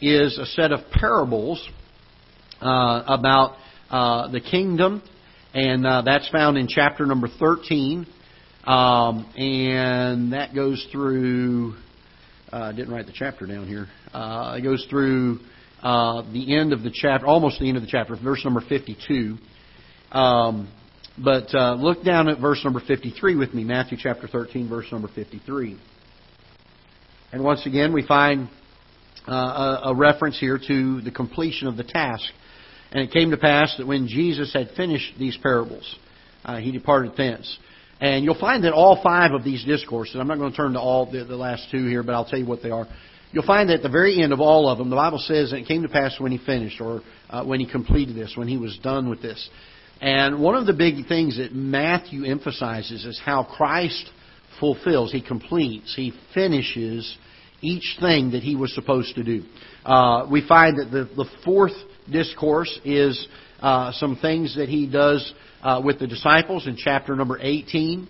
is 0.00 0.38
a 0.38 0.46
set 0.46 0.70
of 0.70 0.88
parables 0.92 1.68
uh, 2.60 3.02
about 3.08 3.56
uh, 3.90 4.30
the 4.30 4.40
kingdom 4.40 5.02
and 5.52 5.84
uh, 5.84 6.02
that's 6.02 6.28
found 6.28 6.58
in 6.58 6.68
chapter 6.68 7.06
number 7.06 7.26
13. 7.40 8.06
Um, 8.62 9.24
and 9.36 10.32
that 10.32 10.54
goes 10.54 10.86
through, 10.92 11.74
uh, 12.52 12.56
I 12.56 12.72
didn't 12.72 12.94
write 12.94 13.06
the 13.06 13.12
chapter 13.12 13.46
down 13.46 13.66
here. 13.66 13.88
It 14.14 14.62
goes 14.62 14.86
through 14.88 15.40
the 15.82 16.56
end 16.56 16.72
of 16.72 16.84
the 16.84 16.92
chapter, 16.94 17.26
almost 17.26 17.58
the 17.58 17.66
end 17.66 17.76
of 17.76 17.82
the 17.82 17.90
chapter, 17.90 18.14
verse 18.14 18.44
number 18.44 18.60
52. 18.60 19.38
Um, 20.12 20.68
but 21.22 21.54
uh, 21.54 21.74
look 21.74 22.02
down 22.04 22.28
at 22.28 22.40
verse 22.40 22.60
number 22.64 22.80
53 22.86 23.36
with 23.36 23.54
me, 23.54 23.64
Matthew 23.64 23.98
chapter 24.00 24.26
13, 24.26 24.68
verse 24.68 24.86
number 24.90 25.08
53. 25.14 25.78
And 27.32 27.44
once 27.44 27.66
again, 27.66 27.92
we 27.92 28.06
find 28.06 28.48
uh, 29.26 29.80
a, 29.84 29.94
reference 29.94 30.38
here 30.38 30.58
to 30.58 31.00
the 31.00 31.10
completion 31.10 31.68
of 31.68 31.76
the 31.76 31.84
task 31.84 32.24
and 32.94 33.02
it 33.02 33.10
came 33.12 33.32
to 33.32 33.36
pass 33.36 33.74
that 33.76 33.86
when 33.86 34.06
Jesus 34.06 34.52
had 34.52 34.70
finished 34.76 35.18
these 35.18 35.36
parables, 35.42 35.96
uh, 36.44 36.58
he 36.58 36.70
departed 36.70 37.12
thence. 37.16 37.58
And 38.00 38.24
you'll 38.24 38.38
find 38.38 38.62
that 38.64 38.72
all 38.72 39.02
five 39.02 39.32
of 39.32 39.42
these 39.42 39.64
discourses, 39.64 40.14
I'm 40.16 40.28
not 40.28 40.38
going 40.38 40.52
to 40.52 40.56
turn 40.56 40.74
to 40.74 40.80
all 40.80 41.10
the, 41.10 41.24
the 41.24 41.36
last 41.36 41.66
two 41.72 41.88
here, 41.88 42.04
but 42.04 42.14
I'll 42.14 42.24
tell 42.24 42.38
you 42.38 42.46
what 42.46 42.62
they 42.62 42.70
are. 42.70 42.86
You'll 43.32 43.46
find 43.46 43.68
that 43.68 43.76
at 43.76 43.82
the 43.82 43.88
very 43.88 44.22
end 44.22 44.32
of 44.32 44.40
all 44.40 44.68
of 44.68 44.78
them, 44.78 44.90
the 44.90 44.96
Bible 44.96 45.18
says 45.18 45.50
that 45.50 45.58
it 45.58 45.66
came 45.66 45.82
to 45.82 45.88
pass 45.88 46.20
when 46.20 46.30
he 46.30 46.38
finished, 46.38 46.80
or 46.80 47.02
uh, 47.30 47.44
when 47.44 47.58
he 47.58 47.66
completed 47.68 48.14
this, 48.14 48.34
when 48.36 48.46
he 48.46 48.58
was 48.58 48.78
done 48.80 49.10
with 49.10 49.20
this. 49.20 49.48
And 50.00 50.40
one 50.40 50.54
of 50.54 50.66
the 50.66 50.72
big 50.72 51.06
things 51.06 51.38
that 51.38 51.54
Matthew 51.54 52.24
emphasizes 52.24 53.04
is 53.04 53.20
how 53.24 53.44
Christ 53.44 54.10
fulfills, 54.60 55.12
he 55.12 55.22
completes, 55.22 55.94
he 55.96 56.12
finishes 56.34 57.16
each 57.60 57.96
thing 58.00 58.32
that 58.32 58.42
he 58.42 58.56
was 58.56 58.74
supposed 58.74 59.14
to 59.14 59.24
do. 59.24 59.42
Uh, 59.84 60.26
we 60.30 60.46
find 60.46 60.78
that 60.78 60.90
the, 60.90 61.04
the 61.16 61.28
fourth 61.44 61.72
discourse 62.10 62.78
is 62.84 63.26
uh, 63.60 63.92
some 63.92 64.16
things 64.16 64.56
that 64.56 64.68
he 64.68 64.86
does 64.86 65.32
uh, 65.62 65.80
with 65.82 65.98
the 65.98 66.06
disciples 66.06 66.66
in 66.66 66.76
chapter 66.76 67.16
number 67.16 67.38
18, 67.40 68.06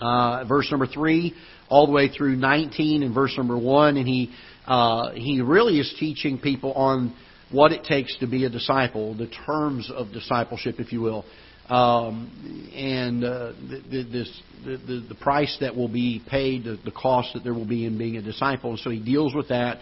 uh, 0.00 0.44
verse 0.46 0.68
number 0.70 0.86
3, 0.86 1.34
all 1.68 1.86
the 1.86 1.92
way 1.92 2.08
through 2.08 2.36
19 2.36 3.02
and 3.02 3.14
verse 3.14 3.34
number 3.36 3.56
1. 3.56 3.96
And 3.96 4.06
he, 4.06 4.30
uh, 4.66 5.12
he 5.12 5.40
really 5.40 5.78
is 5.80 5.94
teaching 5.98 6.38
people 6.38 6.72
on 6.74 7.16
what 7.50 7.72
it 7.72 7.84
takes 7.84 8.16
to 8.18 8.26
be 8.26 8.44
a 8.44 8.50
disciple, 8.50 9.14
the 9.14 9.28
terms 9.46 9.90
of 9.94 10.12
discipleship, 10.12 10.76
if 10.78 10.92
you 10.92 11.00
will. 11.00 11.24
Um, 11.68 12.70
and 12.74 13.24
uh, 13.24 13.52
the, 13.68 14.08
this, 14.10 14.42
the, 14.64 15.06
the 15.08 15.14
price 15.14 15.56
that 15.60 15.76
will 15.76 15.88
be 15.88 16.20
paid, 16.28 16.64
the, 16.64 16.78
the 16.84 16.90
cost 16.90 17.34
that 17.34 17.44
there 17.44 17.54
will 17.54 17.68
be 17.68 17.86
in 17.86 17.96
being 17.96 18.16
a 18.16 18.22
disciple. 18.22 18.70
And 18.70 18.78
so 18.80 18.90
he 18.90 19.00
deals 19.00 19.34
with 19.34 19.48
that 19.48 19.78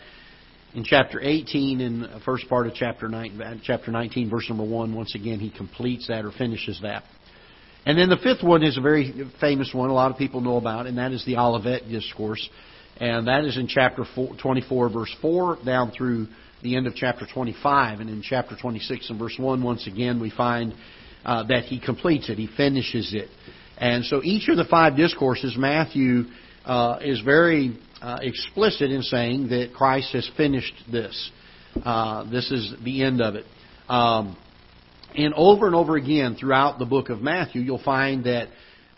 in 0.75 0.85
chapter 0.85 1.21
18 1.21 1.81
and 1.81 2.03
the 2.03 2.21
first 2.25 2.49
part 2.49 2.67
of 2.67 2.75
chapter 2.75 3.09
19, 3.09 3.63
chapter 3.65 3.91
19, 3.91 4.29
verse 4.29 4.47
number 4.49 4.65
1, 4.65 4.95
once 4.95 5.15
again, 5.15 5.41
he 5.41 5.51
completes 5.51 6.09
that 6.09 6.25
or 6.25 6.33
finishes 6.33 6.79
that. 6.83 7.05
And 7.87 7.99
then 7.99 8.11
the 8.11 8.19
fifth 8.19 8.43
one 8.43 8.63
is 8.63 8.77
a 8.77 8.83
very 8.83 9.15
famous 9.41 9.73
one 9.73 9.89
a 9.89 9.95
lot 9.95 10.11
of 10.11 10.19
people 10.19 10.43
know 10.43 10.59
about, 10.59 10.87
and 10.87 10.99
that 10.99 11.13
is 11.13 11.25
the 11.25 11.39
Olivet 11.39 11.89
Discourse. 11.89 12.47
And 12.99 13.29
that 13.29 13.45
is 13.45 13.57
in 13.57 13.67
chapter 13.67 14.05
24, 14.43 14.91
verse 14.91 15.17
4, 15.23 15.59
down 15.65 15.93
through 15.93 16.27
the 16.63 16.77
end 16.77 16.87
of 16.87 16.95
chapter 16.95 17.27
25. 17.33 18.01
And 18.01 18.11
in 18.11 18.23
chapter 18.23 18.57
26 18.61 19.11
and 19.11 19.19
verse 19.19 19.37
1, 19.39 19.63
once 19.63 19.87
again, 19.87 20.21
we 20.21 20.31
find 20.31 20.75
uh, 21.25 21.45
that 21.49 21.65
he 21.65 21.81
completes 21.81 22.29
it, 22.29 22.39
he 22.39 22.49
finishes 22.57 23.13
it. 23.15 23.29
And 23.77 24.05
so 24.05 24.23
each 24.25 24.49
of 24.49 24.57
the 24.57 24.65
five 24.65 24.97
discourses, 24.97 25.57
Matthew 25.57 26.25
uh, 26.65 26.99
is 27.03 27.21
very 27.21 27.79
uh, 28.03 28.19
explicit 28.23 28.91
in 28.91 29.03
saying 29.03 29.49
that 29.49 29.73
Christ 29.75 30.13
has 30.13 30.29
finished 30.37 30.75
this. 30.91 31.31
Uh, 31.85 32.29
this 32.31 32.51
is 32.51 32.75
the 32.85 33.03
end 33.03 33.21
of 33.21 33.35
it. 33.37 33.45
Um, 33.89 34.37
and 35.15 35.33
over 35.35 35.67
and 35.67 35.75
over 35.75 35.97
again 35.97 36.37
throughout 36.39 36.79
the 36.79 36.85
book 36.87 37.09
of 37.09 37.21
Matthew, 37.21 37.63
you'll 37.63 37.83
find 37.83 38.25
that 38.25 38.49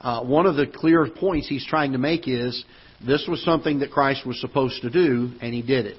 uh, 0.00 0.25
one 0.25 0.47
of 0.47 0.57
the 0.57 0.67
clear 0.67 1.07
points 1.14 1.49
he's 1.49 1.67
trying 1.67 1.93
to 1.93 1.99
make 1.99 2.26
is 2.26 2.64
this 3.07 3.26
was 3.29 3.43
something 3.45 3.81
that 3.81 3.90
Christ 3.90 4.26
was 4.26 4.40
supposed 4.40 4.83
to 4.83 4.90
do, 4.90 5.31
and 5.40 5.55
he 5.55 5.62
did 5.62 5.87
it, 5.87 5.97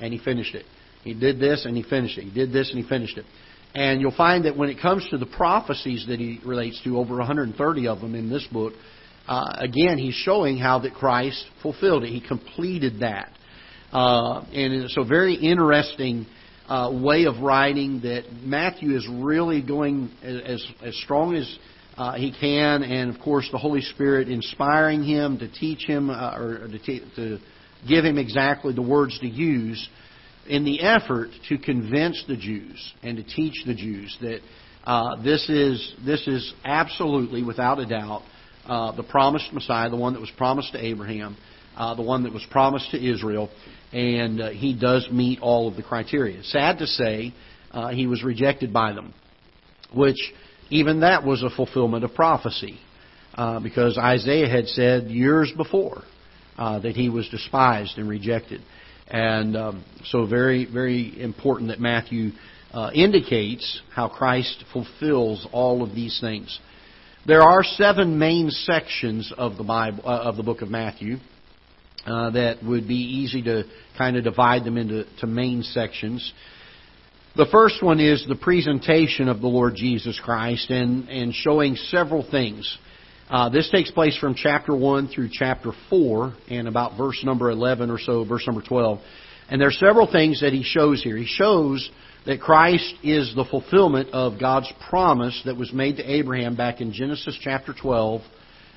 and 0.00 0.12
he 0.12 0.18
finished 0.18 0.54
it. 0.54 0.64
He 1.08 1.14
did 1.14 1.40
this, 1.40 1.64
and 1.64 1.76
he 1.76 1.82
finished 1.82 2.18
it. 2.18 2.24
He 2.24 2.30
did 2.30 2.52
this, 2.52 2.70
and 2.70 2.82
he 2.82 2.88
finished 2.88 3.16
it. 3.16 3.24
And 3.74 4.00
you'll 4.00 4.16
find 4.16 4.44
that 4.44 4.56
when 4.56 4.68
it 4.68 4.80
comes 4.80 5.06
to 5.10 5.18
the 5.18 5.26
prophecies 5.26 6.04
that 6.08 6.18
he 6.18 6.40
relates 6.44 6.80
to, 6.84 6.98
over 6.98 7.16
130 7.16 7.88
of 7.88 8.00
them 8.00 8.14
in 8.14 8.30
this 8.30 8.46
book, 8.52 8.74
uh, 9.26 9.56
again, 9.58 9.98
he's 9.98 10.14
showing 10.14 10.56
how 10.56 10.78
that 10.80 10.94
Christ 10.94 11.44
fulfilled 11.62 12.04
it. 12.04 12.08
He 12.08 12.20
completed 12.20 13.00
that. 13.00 13.30
Uh, 13.92 14.40
and 14.52 14.90
so, 14.90 15.04
very 15.04 15.34
interesting 15.34 16.26
uh, 16.68 16.90
way 17.02 17.24
of 17.24 17.38
writing 17.40 18.00
that 18.02 18.24
Matthew 18.42 18.96
is 18.96 19.08
really 19.10 19.62
going 19.62 20.10
as, 20.22 20.66
as 20.82 20.96
strong 21.02 21.34
as 21.34 21.58
uh, 21.96 22.14
he 22.14 22.32
can, 22.38 22.82
and 22.82 23.14
of 23.14 23.20
course, 23.20 23.48
the 23.50 23.58
Holy 23.58 23.80
Spirit 23.80 24.28
inspiring 24.28 25.02
him 25.02 25.38
to 25.38 25.50
teach 25.50 25.86
him 25.86 26.10
uh, 26.10 26.36
or 26.36 26.68
to, 26.68 27.14
to 27.16 27.38
give 27.88 28.04
him 28.04 28.18
exactly 28.18 28.74
the 28.74 28.82
words 28.82 29.18
to 29.20 29.26
use 29.26 29.88
in 30.48 30.64
the 30.64 30.80
effort 30.80 31.28
to 31.48 31.58
convince 31.58 32.24
the 32.26 32.36
Jews 32.36 32.92
and 33.02 33.16
to 33.18 33.22
teach 33.22 33.54
the 33.66 33.74
Jews 33.74 34.16
that 34.20 34.40
uh, 34.84 35.22
this 35.22 35.48
is 35.50 35.94
this 36.04 36.26
is 36.26 36.54
absolutely, 36.64 37.42
without 37.42 37.78
a 37.78 37.86
doubt, 37.86 38.22
uh, 38.66 38.96
the 38.96 39.02
promised 39.02 39.52
Messiah, 39.52 39.90
the 39.90 39.96
one 39.96 40.14
that 40.14 40.20
was 40.20 40.30
promised 40.36 40.72
to 40.72 40.82
Abraham, 40.82 41.36
uh, 41.76 41.94
the 41.94 42.02
one 42.02 42.22
that 42.22 42.32
was 42.32 42.44
promised 42.50 42.90
to 42.92 42.96
Israel, 42.96 43.50
and 43.92 44.40
uh, 44.40 44.50
he 44.50 44.78
does 44.78 45.06
meet 45.12 45.40
all 45.40 45.68
of 45.68 45.76
the 45.76 45.82
criteria. 45.82 46.42
Sad 46.44 46.78
to 46.78 46.86
say, 46.86 47.34
uh, 47.70 47.88
he 47.88 48.06
was 48.06 48.24
rejected 48.24 48.72
by 48.72 48.94
them, 48.94 49.12
which 49.94 50.18
even 50.70 51.00
that 51.00 51.22
was 51.24 51.42
a 51.42 51.50
fulfillment 51.50 52.04
of 52.04 52.14
prophecy, 52.14 52.78
uh, 53.34 53.60
because 53.60 53.98
Isaiah 53.98 54.48
had 54.48 54.68
said 54.68 55.08
years 55.08 55.52
before 55.56 56.02
that 56.56 56.94
he 56.96 57.08
was 57.08 57.28
despised 57.28 57.98
and 57.98 58.08
rejected. 58.08 58.62
And 59.08 59.56
um, 59.56 59.84
so, 60.04 60.26
very, 60.26 60.66
very 60.70 61.20
important 61.20 61.70
that 61.70 61.80
Matthew 61.80 62.32
uh, 62.72 62.90
indicates 62.94 63.80
how 63.94 64.08
Christ 64.08 64.64
fulfills 64.72 65.46
all 65.52 65.82
of 65.82 65.94
these 65.94 66.18
things. 66.20 66.58
There 67.26 67.42
are 67.42 67.62
seven 67.62 68.18
main 68.18 68.50
sections 68.50 69.32
of 69.36 69.56
the 69.56 69.64
Bible, 69.64 70.02
uh, 70.04 70.20
of 70.24 70.36
the 70.36 70.42
book 70.42 70.62
of 70.62 70.70
Matthew, 70.70 71.16
uh, 72.06 72.30
that 72.30 72.62
would 72.62 72.86
be 72.86 72.94
easy 72.94 73.42
to 73.42 73.64
kind 73.96 74.16
of 74.16 74.24
divide 74.24 74.64
them 74.64 74.76
into 74.76 75.04
to 75.20 75.26
main 75.26 75.62
sections. 75.62 76.32
The 77.36 77.46
first 77.50 77.82
one 77.82 78.00
is 78.00 78.24
the 78.26 78.34
presentation 78.34 79.28
of 79.28 79.40
the 79.40 79.46
Lord 79.46 79.74
Jesus 79.74 80.18
Christ 80.22 80.70
and, 80.70 81.08
and 81.08 81.34
showing 81.34 81.76
several 81.76 82.28
things. 82.28 82.78
Uh, 83.30 83.50
this 83.50 83.68
takes 83.70 83.90
place 83.90 84.16
from 84.16 84.34
chapter 84.34 84.74
1 84.74 85.08
through 85.08 85.28
chapter 85.30 85.72
4 85.90 86.34
and 86.48 86.66
about 86.66 86.96
verse 86.96 87.22
number 87.22 87.50
11 87.50 87.90
or 87.90 87.98
so, 87.98 88.24
verse 88.24 88.46
number 88.46 88.62
12. 88.62 89.00
And 89.50 89.60
there 89.60 89.68
are 89.68 89.72
several 89.72 90.10
things 90.10 90.40
that 90.40 90.54
he 90.54 90.62
shows 90.62 91.02
here. 91.02 91.16
He 91.16 91.26
shows 91.26 91.90
that 92.24 92.40
Christ 92.40 92.94
is 93.02 93.34
the 93.34 93.44
fulfillment 93.44 94.10
of 94.14 94.40
God's 94.40 94.72
promise 94.88 95.42
that 95.44 95.56
was 95.58 95.72
made 95.74 95.98
to 95.98 96.10
Abraham 96.10 96.56
back 96.56 96.80
in 96.80 96.90
Genesis 96.90 97.38
chapter 97.42 97.74
12 97.78 98.22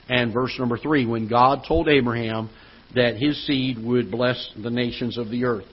and 0.09 0.33
verse 0.33 0.53
number 0.59 0.77
3 0.77 1.05
when 1.05 1.29
God 1.29 1.63
told 1.65 1.87
Abraham 1.87 2.49
that 2.93 3.15
his 3.15 3.45
seed 3.47 3.77
would 3.81 4.11
bless 4.11 4.51
the 4.61 4.69
nations 4.69 5.17
of 5.17 5.29
the 5.29 5.45
earth. 5.45 5.65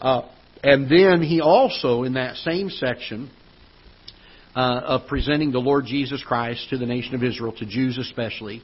Uh, 0.00 0.22
and 0.62 0.90
then 0.90 1.22
he 1.22 1.42
also, 1.42 2.04
in 2.04 2.14
that 2.14 2.36
same 2.36 2.70
section, 2.70 3.30
uh, 4.54 4.80
of 4.84 5.06
presenting 5.08 5.52
the 5.52 5.58
Lord 5.58 5.86
Jesus 5.86 6.22
Christ 6.22 6.68
to 6.70 6.78
the 6.78 6.86
nation 6.86 7.14
of 7.14 7.22
Israel, 7.22 7.52
to 7.58 7.66
Jews 7.66 7.98
especially. 7.98 8.62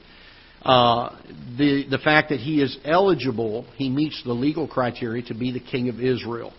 Uh, 0.61 1.17
the 1.57 1.85
the 1.89 1.97
fact 1.97 2.29
that 2.29 2.39
he 2.39 2.61
is 2.61 2.77
eligible, 2.85 3.65
he 3.77 3.89
meets 3.89 4.21
the 4.23 4.33
legal 4.33 4.67
criteria 4.67 5.23
to 5.23 5.33
be 5.33 5.51
the 5.51 5.59
king 5.59 5.89
of 5.89 5.99
Israel. 5.99 6.53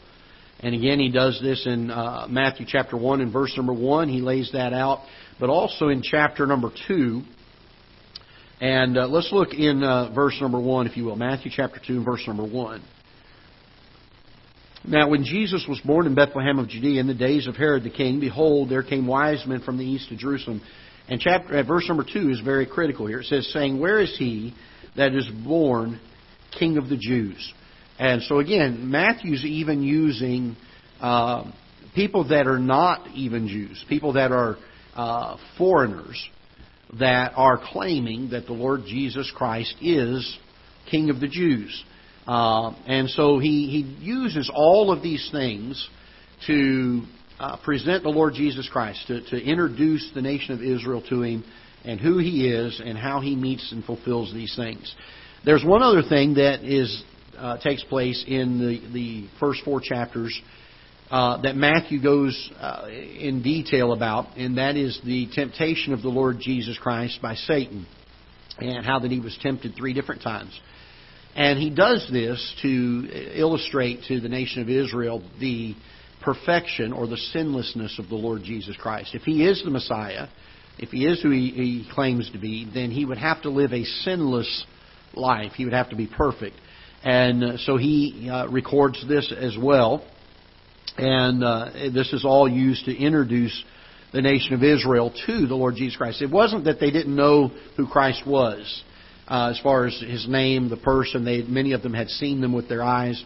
And 0.61 0.75
again, 0.75 1.01
he 1.01 1.11
does 1.11 1.41
this 1.43 1.67
in 1.67 1.91
uh, 1.91 2.27
Matthew 2.29 2.67
chapter 2.69 2.97
one 2.97 3.21
and 3.21 3.33
verse 3.33 3.53
number 3.57 3.73
one. 3.73 4.09
He 4.09 4.21
lays 4.21 4.51
that 4.53 4.73
out, 4.73 5.05
but 5.41 5.51
also 5.51 5.89
in 5.89 6.03
chapter 6.03 6.47
number 6.47 6.71
two. 6.89 7.23
And 8.61 8.97
uh, 8.97 9.09
let's 9.09 9.33
look 9.33 9.55
in 9.55 9.83
uh, 9.83 10.13
verse 10.15 10.37
number 10.41 10.61
one, 10.61 10.87
if 10.87 10.97
you 10.97 11.05
will, 11.05 11.17
Matthew 11.17 11.51
chapter 11.55 11.81
two 11.85 11.95
and 11.95 12.05
verse 12.05 12.23
number 12.27 12.45
one. 12.45 12.83
Now, 14.85 15.09
when 15.09 15.25
Jesus 15.25 15.65
was 15.69 15.81
born 15.81 16.07
in 16.07 16.15
Bethlehem 16.15 16.59
of 16.59 16.69
Judea 16.69 17.01
in 17.01 17.07
the 17.07 17.15
days 17.15 17.47
of 17.47 17.55
Herod 17.55 17.85
the 17.85 17.91
king, 17.91 18.19
behold, 18.19 18.69
there 18.69 18.83
came 18.83 19.07
wise 19.07 19.45
men 19.47 19.61
from 19.61 19.79
the 19.79 19.85
east 19.85 20.09
to 20.09 20.17
Jerusalem. 20.17 20.61
And 21.09 21.21
chapter, 21.21 21.57
uh, 21.57 21.63
verse 21.63 21.87
number 21.87 22.05
two 22.05 22.31
is 22.31 22.41
very 22.41 22.67
critical 22.67 23.07
here. 23.07 23.21
It 23.21 23.27
says, 23.27 23.49
saying, 23.53 23.79
Where 23.79 24.01
is 24.01 24.17
he 24.19 24.55
that 24.97 25.15
is 25.15 25.29
born 25.45 26.01
King 26.59 26.79
of 26.79 26.89
the 26.89 26.97
Jews? 26.97 27.53
And 27.99 28.23
so 28.23 28.41
again, 28.41 28.91
Matthew's 28.91 29.45
even 29.45 29.83
using 29.83 30.57
uh, 31.01 31.51
people 31.95 32.29
that 32.29 32.49
are 32.49 32.59
not 32.59 33.09
even 33.15 33.47
Jews, 33.47 33.85
people 33.89 34.15
that 34.15 34.33
are 34.33 34.57
uh, 34.95 35.37
foreigners, 35.59 36.29
that 36.99 37.33
are 37.37 37.61
claiming 37.73 38.31
that 38.31 38.47
the 38.47 38.53
Lord 38.53 38.83
Jesus 38.87 39.33
Christ 39.35 39.77
is 39.81 40.39
King 40.91 41.11
of 41.11 41.21
the 41.21 41.29
Jews. 41.29 41.85
Uh, 42.27 42.71
and 42.87 43.11
so 43.11 43.39
he, 43.39 43.69
he 43.69 44.05
uses 44.05 44.51
all 44.55 44.93
of 44.93 45.03
these 45.03 45.29
things 45.33 45.89
to 46.47 47.03
uh, 47.41 47.57
present 47.65 48.05
the 48.05 48.09
Lord 48.09 48.35
Jesus 48.35 48.69
Christ, 48.71 49.05
to, 49.09 49.21
to 49.31 49.37
introduce 49.37 50.09
the 50.15 50.23
nation 50.23 50.55
of 50.55 50.63
Israel 50.63 51.03
to 51.09 51.23
him 51.23 51.45
and 51.85 52.01
who 52.01 52.19
he 52.19 52.49
is 52.49 52.81
and 52.85 52.97
how 52.97 53.21
he 53.21 53.35
meets 53.35 53.73
and 53.73 53.85
fulfills 53.85 54.33
these 54.33 54.55
things. 54.55 54.95
There's 55.45 55.65
one 55.65 55.83
other 55.83 56.03
thing 56.09 56.35
that 56.35 56.63
is 56.63 57.03
uh, 57.37 57.59
takes 57.59 57.83
place 57.85 58.25
in 58.27 58.59
the, 58.59 58.93
the 58.93 59.29
first 59.41 59.65
four 59.65 59.81
chapters 59.81 60.41
uh, 61.11 61.43
that 61.43 61.57
Matthew 61.57 62.01
goes 62.01 62.51
uh, 62.59 62.87
in 62.89 63.43
detail 63.43 63.93
about, 63.93 64.37
and 64.37 64.59
that 64.59 64.77
is 64.77 65.01
the 65.05 65.29
temptation 65.35 65.93
of 65.93 66.03
the 66.03 66.09
Lord 66.09 66.39
Jesus 66.41 66.79
Christ 66.79 67.21
by 67.21 67.35
Satan, 67.35 67.87
and 68.59 68.87
how 68.87 69.01
that 69.01 69.11
he 69.11 69.19
was 69.19 69.37
tempted 69.43 69.75
three 69.77 69.93
different 69.93 70.23
times. 70.23 70.59
And 71.35 71.59
he 71.59 71.71
does 71.71 72.07
this 72.13 72.55
to 72.63 73.09
illustrate 73.35 74.05
to 74.09 74.21
the 74.21 74.29
nation 74.29 74.63
of 74.63 74.69
Israel 74.69 75.23
the 75.41 75.75
perfection 76.23 76.93
or 76.93 77.07
the 77.07 77.17
sinlessness 77.17 77.99
of 77.99 78.09
the 78.09 78.15
Lord 78.15 78.43
Jesus 78.43 78.77
Christ. 78.77 79.15
If 79.15 79.23
he 79.23 79.47
is 79.47 79.63
the 79.65 79.71
Messiah, 79.71 80.29
if 80.79 80.91
he 80.91 81.07
is 81.07 81.23
who 81.23 81.31
he, 81.31 81.51
he 81.51 81.89
claims 81.93 82.31
to 82.33 82.39
be, 82.39 82.71
then 82.73 82.91
he 82.91 83.05
would 83.05 83.19
have 83.19 83.43
to 83.43 83.51
live 83.51 83.73
a 83.73 83.85
sinless 83.85 84.67
life. 85.15 85.53
He 85.53 85.65
would 85.65 85.75
have 85.75 85.91
to 85.91 85.97
be 85.97 86.07
perfect. 86.07 86.57
And 87.03 87.43
uh, 87.43 87.57
so 87.59 87.77
he 87.77 88.29
uh, 88.31 88.49
records 88.49 89.05
this 89.09 89.33
as 89.37 89.57
well. 89.61 90.07
And 90.99 91.43
uh, 91.43 91.71
this 91.95 92.13
is 92.13 92.25
all 92.25 92.49
used 92.49 92.85
to 92.85 92.97
introduce 92.97 93.65
the 94.13 94.21
nation 94.21 94.55
of 94.55 94.63
Israel 94.63 95.13
to 95.27 95.47
the 95.47 95.55
Lord 95.55 95.77
Jesus 95.77 95.97
Christ. 95.97 96.21
It 96.21 96.31
wasn't 96.31 96.65
that 96.65 96.79
they 96.79 96.91
didn't 96.91 97.17
know 97.17 97.51
who 97.77 97.87
Christ 97.87 98.27
was 98.27 98.85
uh, 99.29 99.51
as 99.51 99.61
far 99.61 99.87
as 99.87 99.99
his 100.01 100.27
name, 100.29 100.69
the 100.69 100.77
person. 100.77 101.25
They 101.25 101.43
many 101.43 101.73
of 101.73 101.83
them 101.83 101.95
had 101.95 102.09
seen 102.09 102.41
them 102.41 102.53
with 102.53 102.69
their 102.69 102.83
eyes. 102.83 103.23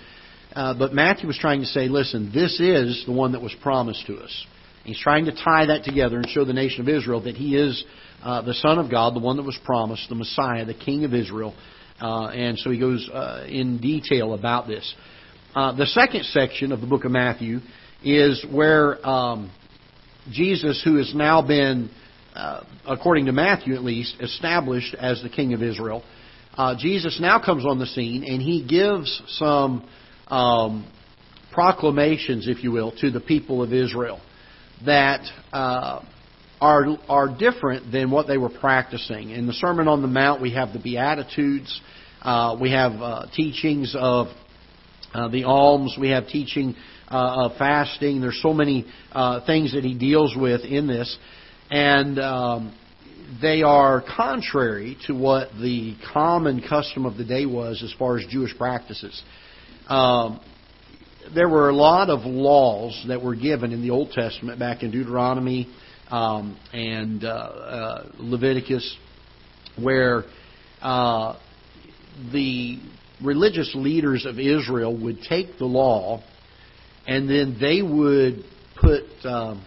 Uh, 0.54 0.72
but 0.78 0.92
Matthew 0.92 1.26
was 1.26 1.38
trying 1.38 1.60
to 1.60 1.66
say, 1.66 1.88
listen, 1.88 2.30
this 2.32 2.58
is 2.60 3.04
the 3.04 3.12
one 3.12 3.32
that 3.32 3.42
was 3.42 3.54
promised 3.62 4.06
to 4.06 4.16
us. 4.16 4.46
He's 4.84 4.98
trying 4.98 5.26
to 5.26 5.32
tie 5.32 5.66
that 5.66 5.84
together 5.84 6.16
and 6.16 6.28
show 6.28 6.44
the 6.44 6.52
nation 6.52 6.80
of 6.80 6.88
Israel 6.88 7.20
that 7.24 7.34
he 7.34 7.56
is 7.56 7.84
uh, 8.22 8.42
the 8.42 8.54
Son 8.54 8.78
of 8.78 8.90
God, 8.90 9.14
the 9.14 9.20
one 9.20 9.36
that 9.36 9.42
was 9.42 9.58
promised, 9.64 10.08
the 10.08 10.14
Messiah, 10.14 10.64
the 10.64 10.74
King 10.74 11.04
of 11.04 11.12
Israel. 11.12 11.54
Uh, 12.00 12.28
and 12.28 12.58
so 12.58 12.70
he 12.70 12.78
goes 12.78 13.08
uh, 13.12 13.44
in 13.48 13.78
detail 13.78 14.32
about 14.32 14.66
this. 14.66 14.94
Uh, 15.54 15.74
the 15.74 15.86
second 15.86 16.24
section 16.26 16.72
of 16.72 16.80
the 16.80 16.86
book 16.86 17.04
of 17.04 17.10
Matthew 17.10 17.60
is 18.04 18.44
where 18.50 19.06
um, 19.06 19.50
Jesus, 20.30 20.82
who 20.84 20.96
has 20.96 21.14
now 21.14 21.42
been 21.42 21.90
uh, 22.36 22.64
according 22.86 23.26
to 23.26 23.32
Matthew 23.32 23.74
at 23.74 23.82
least, 23.82 24.16
established 24.20 24.94
as 24.94 25.22
the 25.22 25.28
king 25.28 25.54
of 25.54 25.62
Israel. 25.62 26.04
Uh, 26.54 26.74
Jesus 26.78 27.18
now 27.20 27.42
comes 27.42 27.66
on 27.66 27.78
the 27.78 27.86
scene 27.86 28.24
and 28.24 28.40
he 28.40 28.66
gives 28.66 29.22
some 29.38 29.88
um, 30.28 30.90
proclamations, 31.52 32.48
if 32.48 32.62
you 32.62 32.72
will, 32.72 32.92
to 33.00 33.10
the 33.10 33.20
people 33.20 33.62
of 33.62 33.72
Israel 33.72 34.20
that 34.84 35.26
uh, 35.52 36.02
are 36.60 36.86
are 37.08 37.28
different 37.28 37.90
than 37.92 38.10
what 38.10 38.26
they 38.26 38.38
were 38.38 38.50
practicing. 38.50 39.30
In 39.30 39.46
the 39.46 39.52
Sermon 39.54 39.88
on 39.88 40.02
the 40.02 40.08
Mount, 40.08 40.40
we 40.42 40.52
have 40.52 40.72
the 40.72 40.78
Beatitudes, 40.78 41.80
uh, 42.22 42.56
we 42.60 42.70
have 42.72 42.92
uh, 42.92 43.26
teachings 43.34 43.94
of 43.98 44.28
the 45.32 45.44
alms, 45.44 45.96
we 45.98 46.10
have 46.10 46.26
teaching 46.28 46.74
uh, 47.08 47.46
of 47.46 47.56
fasting. 47.56 48.20
There's 48.20 48.40
so 48.42 48.52
many 48.52 48.86
uh, 49.12 49.44
things 49.46 49.72
that 49.74 49.84
he 49.84 49.94
deals 49.94 50.34
with 50.36 50.62
in 50.62 50.86
this. 50.86 51.16
And 51.70 52.18
um, 52.18 52.76
they 53.42 53.62
are 53.62 54.02
contrary 54.16 54.96
to 55.06 55.14
what 55.14 55.48
the 55.60 55.96
common 56.12 56.62
custom 56.66 57.06
of 57.06 57.16
the 57.16 57.24
day 57.24 57.46
was 57.46 57.82
as 57.82 57.92
far 57.98 58.18
as 58.18 58.26
Jewish 58.28 58.56
practices. 58.56 59.20
Um, 59.88 60.40
there 61.34 61.48
were 61.48 61.68
a 61.68 61.74
lot 61.74 62.08
of 62.08 62.20
laws 62.20 63.04
that 63.08 63.22
were 63.22 63.34
given 63.34 63.72
in 63.72 63.82
the 63.82 63.90
Old 63.90 64.12
Testament 64.12 64.58
back 64.58 64.82
in 64.82 64.90
Deuteronomy 64.92 65.68
um, 66.08 66.56
and 66.72 67.24
uh, 67.24 67.28
uh, 67.28 68.08
Leviticus 68.18 68.96
where 69.76 70.24
uh, 70.80 71.36
the 72.32 72.78
religious 73.22 73.72
leaders 73.74 74.24
of 74.24 74.38
Israel 74.38 74.96
would 74.96 75.18
take 75.28 75.58
the 75.58 75.64
law 75.64 76.22
and 77.06 77.28
then 77.28 77.56
they 77.60 77.82
would 77.82 78.44
put 78.80 79.04
um, 79.24 79.64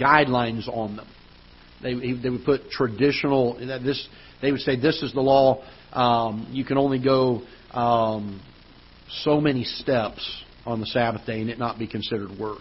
guidelines 0.00 0.68
on 0.68 0.96
them. 0.96 1.08
They, 1.82 1.94
they 1.94 2.30
would 2.30 2.44
put 2.44 2.70
traditional 2.70 3.54
this. 3.58 4.08
They 4.42 4.50
would 4.52 4.60
say 4.60 4.78
this 4.78 5.02
is 5.02 5.12
the 5.12 5.20
law. 5.20 5.62
Um, 5.92 6.48
you 6.50 6.64
can 6.64 6.78
only 6.78 7.02
go 7.02 7.42
um, 7.72 8.40
so 9.22 9.40
many 9.40 9.64
steps 9.64 10.42
on 10.64 10.80
the 10.80 10.86
Sabbath 10.86 11.26
day 11.26 11.40
and 11.40 11.50
it 11.50 11.58
not 11.58 11.78
be 11.78 11.86
considered 11.86 12.30
work. 12.38 12.60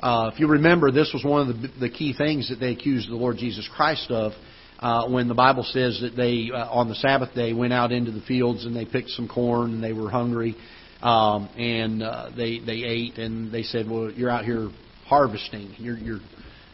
Uh, 0.00 0.30
if 0.32 0.38
you 0.38 0.48
remember, 0.48 0.90
this 0.90 1.10
was 1.12 1.24
one 1.24 1.48
of 1.48 1.60
the, 1.60 1.68
the 1.80 1.90
key 1.90 2.14
things 2.16 2.48
that 2.50 2.56
they 2.56 2.72
accused 2.72 3.10
the 3.10 3.16
Lord 3.16 3.36
Jesus 3.36 3.68
Christ 3.74 4.10
of 4.10 4.32
uh, 4.78 5.08
when 5.08 5.28
the 5.28 5.34
Bible 5.34 5.64
says 5.64 6.00
that 6.02 6.16
they, 6.16 6.50
uh, 6.54 6.70
on 6.70 6.88
the 6.88 6.94
Sabbath 6.94 7.34
day, 7.34 7.52
went 7.52 7.72
out 7.72 7.90
into 7.90 8.12
the 8.12 8.20
fields 8.22 8.64
and 8.64 8.76
they 8.76 8.84
picked 8.84 9.10
some 9.10 9.28
corn 9.28 9.74
and 9.74 9.82
they 9.82 9.92
were 9.92 10.08
hungry 10.08 10.56
um, 11.02 11.48
and 11.56 12.02
uh, 12.02 12.30
they 12.36 12.58
they 12.58 12.84
ate 12.84 13.18
and 13.18 13.52
they 13.52 13.62
said, 13.62 13.88
"Well, 13.88 14.10
you're 14.10 14.30
out 14.30 14.44
here 14.44 14.68
harvesting. 15.06 15.74
You're 15.78 15.96
you're 15.96 16.20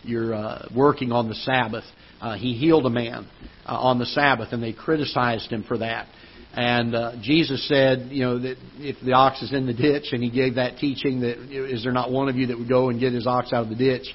you're 0.05 0.35
uh, 0.35 0.69
working 0.75 1.13
on 1.13 1.29
the 1.29 1.35
Sabbath." 1.35 1.85
Uh, 2.21 2.37
he 2.37 2.55
healed 2.55 2.87
a 2.87 2.91
man 2.91 3.29
uh, 3.67 3.77
on 3.77 3.99
the 3.99 4.07
Sabbath, 4.07 4.53
and 4.53 4.63
they 4.63 4.73
criticized 4.73 5.51
him 5.51 5.65
for 5.65 5.79
that. 5.79 6.07
And 6.55 6.95
uh, 6.95 7.13
Jesus 7.21 7.67
said, 7.69 8.11
you 8.13 8.23
know, 8.23 8.39
that 8.39 8.57
if 8.79 8.97
the 9.05 9.13
ox 9.13 9.43
is 9.43 9.53
in 9.53 9.67
the 9.67 9.75
ditch, 9.75 10.13
and 10.13 10.23
he 10.23 10.31
gave 10.31 10.55
that 10.55 10.79
teaching 10.79 11.21
that 11.21 11.39
is 11.51 11.83
there 11.83 11.93
not 11.93 12.13
one 12.13 12.29
of 12.29 12.37
you 12.37 12.47
that 12.47 12.59
would 12.59 12.69
go 12.69 12.91
and 12.91 13.01
get 13.01 13.13
his 13.13 13.27
ox 13.27 13.53
out 13.53 13.65
of 13.65 13.69
the 13.69 13.75
ditch? 13.75 14.07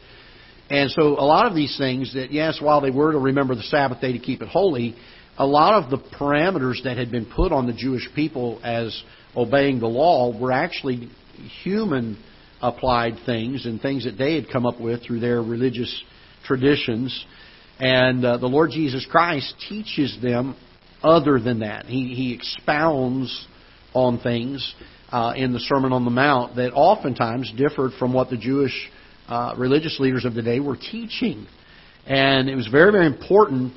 And 0.69 0.89
so 0.91 1.19
a 1.19 1.25
lot 1.25 1.47
of 1.47 1.55
these 1.55 1.77
things 1.77 2.13
that, 2.13 2.31
yes, 2.31 2.59
while 2.61 2.79
they 2.79 2.91
were 2.91 3.11
to 3.11 3.17
remember 3.17 3.55
the 3.55 3.63
Sabbath 3.63 3.99
day 3.99 4.13
to 4.13 4.19
keep 4.19 4.41
it 4.41 4.47
holy, 4.47 4.95
a 5.37 5.45
lot 5.45 5.83
of 5.83 5.89
the 5.89 5.97
parameters 5.97 6.83
that 6.83 6.97
had 6.97 7.11
been 7.11 7.25
put 7.25 7.51
on 7.51 7.65
the 7.65 7.73
Jewish 7.73 8.07
people 8.15 8.59
as 8.63 9.03
obeying 9.35 9.79
the 9.79 9.87
law 9.87 10.37
were 10.37 10.51
actually 10.51 11.09
human 11.63 12.17
applied 12.61 13.15
things 13.25 13.65
and 13.65 13.81
things 13.81 14.05
that 14.05 14.17
they 14.17 14.35
had 14.35 14.49
come 14.51 14.65
up 14.65 14.79
with 14.79 15.03
through 15.03 15.19
their 15.19 15.41
religious 15.41 16.03
traditions. 16.45 17.25
And 17.79 18.25
uh, 18.25 18.37
the 18.37 18.47
Lord 18.47 18.71
Jesus 18.71 19.07
Christ 19.09 19.53
teaches 19.69 20.17
them 20.21 20.55
other 21.01 21.39
than 21.39 21.59
that. 21.59 21.85
He, 21.85 22.13
he 22.13 22.33
expounds 22.33 23.47
on 23.93 24.19
things 24.19 24.75
uh, 25.11 25.33
in 25.35 25.53
the 25.53 25.59
Sermon 25.59 25.93
on 25.93 26.05
the 26.05 26.11
Mount 26.11 26.55
that 26.57 26.73
oftentimes 26.73 27.51
differed 27.57 27.91
from 27.97 28.13
what 28.13 28.29
the 28.29 28.37
Jewish 28.37 28.89
uh, 29.27 29.55
religious 29.57 29.99
leaders 29.99 30.25
of 30.25 30.33
the 30.33 30.41
day 30.41 30.59
were 30.59 30.75
teaching. 30.75 31.47
And 32.05 32.49
it 32.49 32.55
was 32.55 32.67
very, 32.67 32.91
very 32.91 33.05
important 33.05 33.73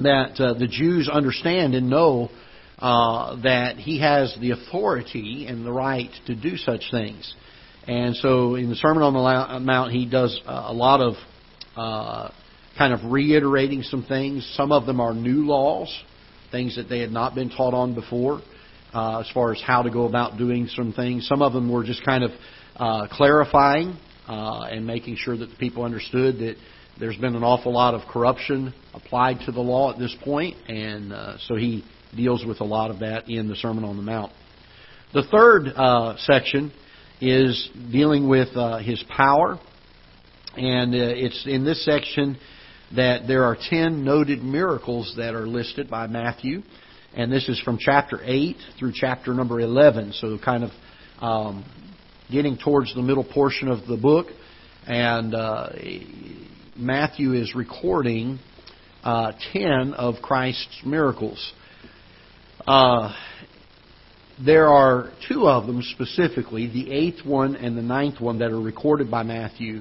that 0.00 0.40
uh, 0.40 0.54
the 0.54 0.66
Jews 0.66 1.08
understand 1.12 1.74
and 1.74 1.90
know 1.90 2.30
uh, 2.78 3.40
that 3.42 3.76
he 3.76 4.00
has 4.00 4.34
the 4.40 4.52
authority 4.52 5.46
and 5.46 5.66
the 5.66 5.72
right 5.72 6.10
to 6.26 6.34
do 6.34 6.56
such 6.56 6.84
things. 6.90 7.34
And 7.90 8.14
so 8.14 8.54
in 8.54 8.68
the 8.68 8.76
Sermon 8.76 9.02
on 9.02 9.14
the 9.14 9.58
Mount, 9.58 9.90
he 9.90 10.06
does 10.06 10.40
a 10.46 10.72
lot 10.72 11.00
of 11.00 11.14
uh, 11.76 12.30
kind 12.78 12.92
of 12.92 13.10
reiterating 13.10 13.82
some 13.82 14.04
things. 14.04 14.48
Some 14.56 14.70
of 14.70 14.86
them 14.86 15.00
are 15.00 15.12
new 15.12 15.44
laws, 15.44 15.92
things 16.52 16.76
that 16.76 16.88
they 16.88 17.00
had 17.00 17.10
not 17.10 17.34
been 17.34 17.50
taught 17.50 17.74
on 17.74 17.96
before, 17.96 18.42
uh, 18.94 19.18
as 19.18 19.30
far 19.34 19.50
as 19.50 19.60
how 19.60 19.82
to 19.82 19.90
go 19.90 20.04
about 20.04 20.38
doing 20.38 20.68
some 20.68 20.92
things. 20.92 21.26
Some 21.26 21.42
of 21.42 21.52
them 21.52 21.68
were 21.68 21.82
just 21.82 22.04
kind 22.04 22.22
of 22.22 22.30
uh, 22.76 23.08
clarifying 23.10 23.98
uh, 24.28 24.68
and 24.70 24.86
making 24.86 25.16
sure 25.16 25.36
that 25.36 25.46
the 25.46 25.56
people 25.56 25.82
understood 25.82 26.38
that 26.38 26.54
there's 27.00 27.16
been 27.16 27.34
an 27.34 27.42
awful 27.42 27.72
lot 27.72 27.94
of 27.94 28.02
corruption 28.08 28.72
applied 28.94 29.40
to 29.46 29.50
the 29.50 29.60
law 29.60 29.92
at 29.92 29.98
this 29.98 30.14
point, 30.22 30.56
and 30.68 31.12
uh, 31.12 31.38
so 31.48 31.56
he 31.56 31.84
deals 32.16 32.44
with 32.44 32.60
a 32.60 32.64
lot 32.64 32.92
of 32.92 33.00
that 33.00 33.28
in 33.28 33.48
the 33.48 33.56
Sermon 33.56 33.82
on 33.82 33.96
the 33.96 34.02
Mount. 34.04 34.30
The 35.12 35.24
third 35.24 35.66
uh, 35.74 36.16
section 36.18 36.70
is 37.20 37.68
dealing 37.92 38.28
with 38.28 38.48
uh, 38.56 38.78
his 38.78 39.04
power, 39.14 39.58
and 40.56 40.94
uh, 40.94 40.98
it's 40.98 41.46
in 41.46 41.64
this 41.64 41.84
section 41.84 42.38
that 42.96 43.28
there 43.28 43.44
are 43.44 43.56
ten 43.68 44.04
noted 44.04 44.42
miracles 44.42 45.14
that 45.16 45.34
are 45.34 45.46
listed 45.46 45.88
by 45.90 46.06
Matthew, 46.06 46.62
and 47.14 47.30
this 47.30 47.48
is 47.48 47.60
from 47.60 47.78
chapter 47.78 48.20
eight 48.24 48.56
through 48.78 48.92
chapter 48.94 49.34
number 49.34 49.60
eleven. 49.60 50.12
So 50.12 50.38
kind 50.42 50.64
of 50.64 50.70
um, 51.20 51.64
getting 52.30 52.56
towards 52.56 52.94
the 52.94 53.02
middle 53.02 53.24
portion 53.24 53.68
of 53.68 53.86
the 53.86 53.96
book, 53.96 54.28
and 54.86 55.34
uh, 55.34 55.70
Matthew 56.74 57.34
is 57.34 57.54
recording 57.54 58.38
uh, 59.04 59.32
ten 59.52 59.92
of 59.94 60.16
Christ's 60.22 60.80
miracles. 60.86 61.52
Uh, 62.66 63.14
there 64.44 64.68
are 64.68 65.12
two 65.28 65.46
of 65.46 65.66
them 65.66 65.82
specifically, 65.82 66.66
the 66.66 66.90
eighth 66.90 67.26
one 67.26 67.56
and 67.56 67.76
the 67.76 67.82
ninth 67.82 68.20
one, 68.20 68.38
that 68.38 68.50
are 68.50 68.60
recorded 68.60 69.10
by 69.10 69.22
Matthew 69.22 69.80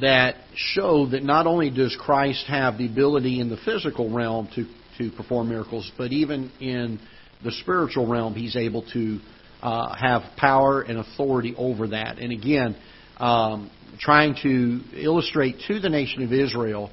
that 0.00 0.36
show 0.54 1.06
that 1.10 1.22
not 1.22 1.46
only 1.46 1.70
does 1.70 1.96
Christ 1.98 2.44
have 2.46 2.78
the 2.78 2.86
ability 2.86 3.40
in 3.40 3.48
the 3.48 3.56
physical 3.64 4.12
realm 4.12 4.48
to, 4.54 4.64
to 4.98 5.16
perform 5.16 5.48
miracles, 5.48 5.90
but 5.98 6.12
even 6.12 6.52
in 6.60 7.00
the 7.42 7.52
spiritual 7.52 8.06
realm, 8.06 8.34
he's 8.34 8.56
able 8.56 8.82
to 8.92 9.18
uh, 9.62 9.94
have 9.96 10.22
power 10.36 10.82
and 10.82 10.98
authority 10.98 11.54
over 11.56 11.88
that. 11.88 12.18
And 12.18 12.32
again, 12.32 12.76
um, 13.16 13.70
trying 13.98 14.36
to 14.42 14.80
illustrate 14.96 15.56
to 15.66 15.80
the 15.80 15.88
nation 15.88 16.22
of 16.22 16.32
Israel 16.32 16.90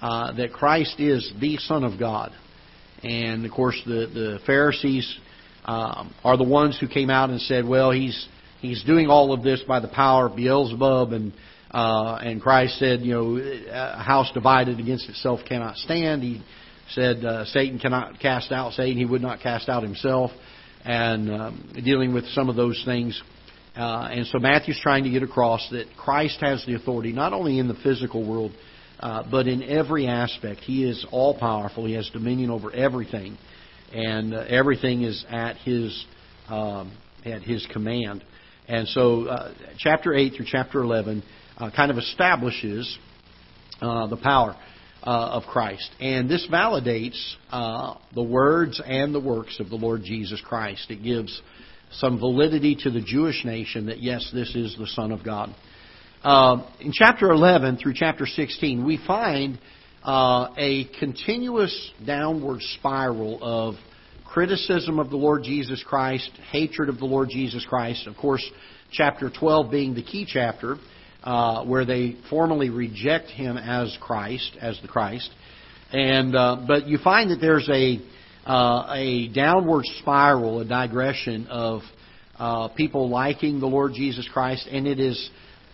uh, 0.00 0.32
that 0.36 0.52
Christ 0.52 0.98
is 0.98 1.30
the 1.40 1.58
Son 1.58 1.84
of 1.84 1.98
God. 1.98 2.32
And 3.02 3.44
of 3.44 3.52
course, 3.52 3.80
the 3.84 4.06
the 4.12 4.38
Pharisees 4.46 5.18
um, 5.66 6.14
are 6.22 6.36
the 6.36 6.44
ones 6.44 6.78
who 6.78 6.86
came 6.86 7.10
out 7.10 7.30
and 7.30 7.40
said, 7.40 7.66
"Well, 7.66 7.90
he's 7.90 8.28
he's 8.60 8.82
doing 8.84 9.08
all 9.08 9.32
of 9.32 9.42
this 9.42 9.62
by 9.66 9.80
the 9.80 9.88
power 9.88 10.26
of 10.26 10.36
Beelzebub," 10.36 11.12
and 11.12 11.32
uh, 11.72 12.18
and 12.22 12.40
Christ 12.40 12.78
said, 12.78 13.00
"You 13.00 13.14
know, 13.14 13.36
a 13.36 14.02
house 14.02 14.30
divided 14.32 14.78
against 14.78 15.08
itself 15.08 15.40
cannot 15.46 15.76
stand." 15.76 16.22
He 16.22 16.42
said, 16.90 17.24
uh, 17.24 17.44
"Satan 17.46 17.80
cannot 17.80 18.20
cast 18.20 18.52
out 18.52 18.74
Satan; 18.74 18.96
he 18.96 19.04
would 19.04 19.22
not 19.22 19.40
cast 19.40 19.68
out 19.68 19.82
himself." 19.82 20.30
And 20.84 21.30
um, 21.32 21.72
dealing 21.84 22.14
with 22.14 22.26
some 22.28 22.48
of 22.48 22.54
those 22.54 22.80
things. 22.84 23.20
Uh, 23.74 24.08
and 24.10 24.26
so 24.28 24.38
Matthew's 24.38 24.78
trying 24.80 25.02
to 25.02 25.10
get 25.10 25.24
across 25.24 25.68
that 25.70 25.86
Christ 25.98 26.38
has 26.40 26.64
the 26.64 26.74
authority 26.74 27.12
not 27.12 27.32
only 27.32 27.58
in 27.58 27.66
the 27.66 27.74
physical 27.74 28.26
world, 28.26 28.52
uh, 29.00 29.24
but 29.28 29.48
in 29.48 29.64
every 29.64 30.06
aspect, 30.06 30.60
He 30.60 30.88
is 30.88 31.04
all 31.10 31.36
powerful. 31.36 31.84
He 31.86 31.94
has 31.94 32.08
dominion 32.10 32.50
over 32.50 32.72
everything, 32.72 33.36
and 33.92 34.34
uh, 34.34 34.44
everything 34.48 35.02
is 35.02 35.24
at 35.28 35.56
His 35.56 36.04
um, 36.48 36.96
at 37.24 37.42
His 37.42 37.66
command. 37.72 38.24
And 38.68 38.88
so, 38.88 39.26
uh, 39.26 39.54
chapter 39.78 40.14
eight 40.14 40.34
through 40.36 40.46
chapter 40.48 40.80
eleven 40.80 41.22
uh, 41.58 41.70
kind 41.74 41.90
of 41.90 41.98
establishes 41.98 42.98
uh, 43.80 44.06
the 44.08 44.16
power 44.16 44.56
uh, 45.02 45.28
of 45.32 45.44
Christ, 45.44 45.88
and 46.00 46.28
this 46.28 46.46
validates 46.50 47.34
the 48.14 48.22
words 48.22 48.80
and 48.84 49.14
the 49.14 49.20
works 49.20 49.60
of 49.60 49.70
the 49.70 49.76
Lord 49.76 50.02
Jesus 50.04 50.40
Christ. 50.44 50.90
It 50.90 51.02
gives 51.02 51.40
some 51.92 52.18
validity 52.18 52.76
to 52.82 52.90
the 52.90 53.00
Jewish 53.00 53.44
nation 53.44 53.86
that 53.86 54.02
yes, 54.02 54.30
this 54.34 54.54
is 54.54 54.76
the 54.78 54.86
Son 54.88 55.12
of 55.12 55.24
God. 55.24 55.54
Uh, 56.22 56.68
in 56.80 56.92
chapter 56.92 57.30
11 57.30 57.76
through 57.76 57.94
chapter 57.94 58.26
16, 58.26 58.84
we 58.84 58.98
find 59.06 59.58
uh, 60.06 60.54
a 60.56 60.84
continuous 61.00 61.90
downward 62.06 62.62
spiral 62.78 63.40
of 63.42 63.74
criticism 64.24 65.00
of 65.00 65.10
the 65.10 65.16
Lord 65.16 65.42
Jesus 65.42 65.82
Christ, 65.82 66.30
hatred 66.52 66.88
of 66.88 66.98
the 66.98 67.04
Lord 67.04 67.28
Jesus 67.28 67.66
Christ. 67.68 68.06
Of 68.06 68.16
course, 68.16 68.48
chapter 68.92 69.30
12 69.36 69.68
being 69.68 69.94
the 69.94 70.04
key 70.04 70.24
chapter, 70.28 70.76
uh, 71.24 71.64
where 71.64 71.84
they 71.84 72.14
formally 72.30 72.70
reject 72.70 73.30
him 73.30 73.56
as 73.56 73.96
Christ, 74.00 74.56
as 74.60 74.78
the 74.80 74.86
Christ. 74.86 75.28
And 75.92 76.36
uh, 76.36 76.64
but 76.68 76.86
you 76.86 76.98
find 76.98 77.32
that 77.32 77.40
there's 77.40 77.68
a 77.68 77.98
uh, 78.48 78.92
a 78.94 79.28
downward 79.34 79.84
spiral, 79.98 80.60
a 80.60 80.64
digression 80.64 81.48
of 81.48 81.80
uh, 82.38 82.68
people 82.68 83.08
liking 83.08 83.58
the 83.58 83.66
Lord 83.66 83.92
Jesus 83.94 84.28
Christ, 84.32 84.68
and 84.70 84.86
it 84.86 85.00
is 85.00 85.30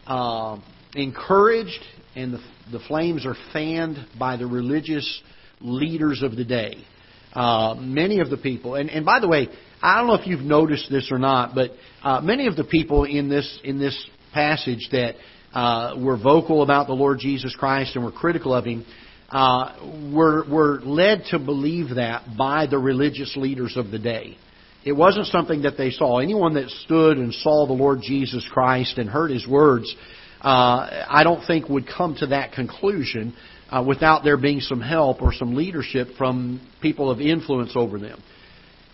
uh, 0.07 0.59
encouraged 0.95 1.81
and 2.15 2.35
the, 2.35 2.41
the 2.71 2.81
flames 2.89 3.27
are 3.27 3.37
fanned 3.53 3.97
by 4.19 4.37
the 4.37 4.47
religious 4.47 5.23
leaders 5.61 6.23
of 6.23 6.37
the 6.37 6.45
day. 6.45 6.85
Uh, 7.33 7.75
many 7.79 8.21
of 8.21 8.29
the 8.29 8.37
people, 8.37 8.75
and, 8.75 8.91
and 8.91 9.07
by 9.07 9.19
the 9.19 9.29
way, 9.29 9.49
I 9.81 9.99
don't 9.99 10.07
know 10.07 10.15
if 10.15 10.27
you've 10.27 10.41
noticed 10.41 10.91
this 10.91 11.11
or 11.11 11.19
not, 11.19 11.55
but 11.55 11.71
uh, 12.03 12.21
many 12.21 12.47
of 12.47 12.57
the 12.57 12.65
people 12.65 13.05
in 13.05 13.31
this 13.31 13.61
in 13.65 13.79
this 13.79 13.99
passage 14.35 14.89
that 14.93 15.15
uh, 15.55 15.95
were 15.99 16.17
vocal 16.17 16.63
about 16.63 16.87
the 16.87 16.93
Lord 16.93 17.19
Jesus 17.19 17.55
Christ 17.55 17.97
and 17.97 18.05
were 18.05 18.13
critical 18.13 18.55
of 18.55 18.65
him, 18.65 18.85
uh, 19.31 20.11
were, 20.15 20.45
were 20.49 20.81
led 20.83 21.25
to 21.31 21.39
believe 21.39 21.97
that 21.97 22.37
by 22.37 22.67
the 22.67 22.79
religious 22.79 23.37
leaders 23.37 23.77
of 23.77 23.91
the 23.91 23.99
day. 23.99 24.37
It 24.85 24.93
wasn't 24.93 25.27
something 25.27 25.63
that 25.63 25.77
they 25.79 25.91
saw. 25.91 26.19
Anyone 26.19 26.55
that 26.55 26.69
stood 26.69 27.17
and 27.17 27.33
saw 27.33 27.67
the 27.67 27.73
Lord 27.73 28.01
Jesus 28.03 28.47
Christ 28.53 28.99
and 28.99 29.09
heard 29.09 29.31
His 29.31 29.47
words, 29.47 29.95
uh, 30.43 31.07
I 31.09 31.23
don't 31.25 31.47
think 31.47 31.69
would 31.69 31.87
come 31.87 32.17
to 32.19 32.27
that 32.29 32.53
conclusion 32.53 33.35
uh, 33.71 33.85
without 33.87 34.25
there 34.25 34.37
being 34.37 34.61
some 34.61 34.81
help 34.81 35.23
or 35.23 35.33
some 35.33 35.55
leadership 35.55 36.09
from 36.19 36.61
people 36.81 37.11
of 37.11 37.21
influence 37.21 37.73
over 37.75 37.99
them. 37.99 38.23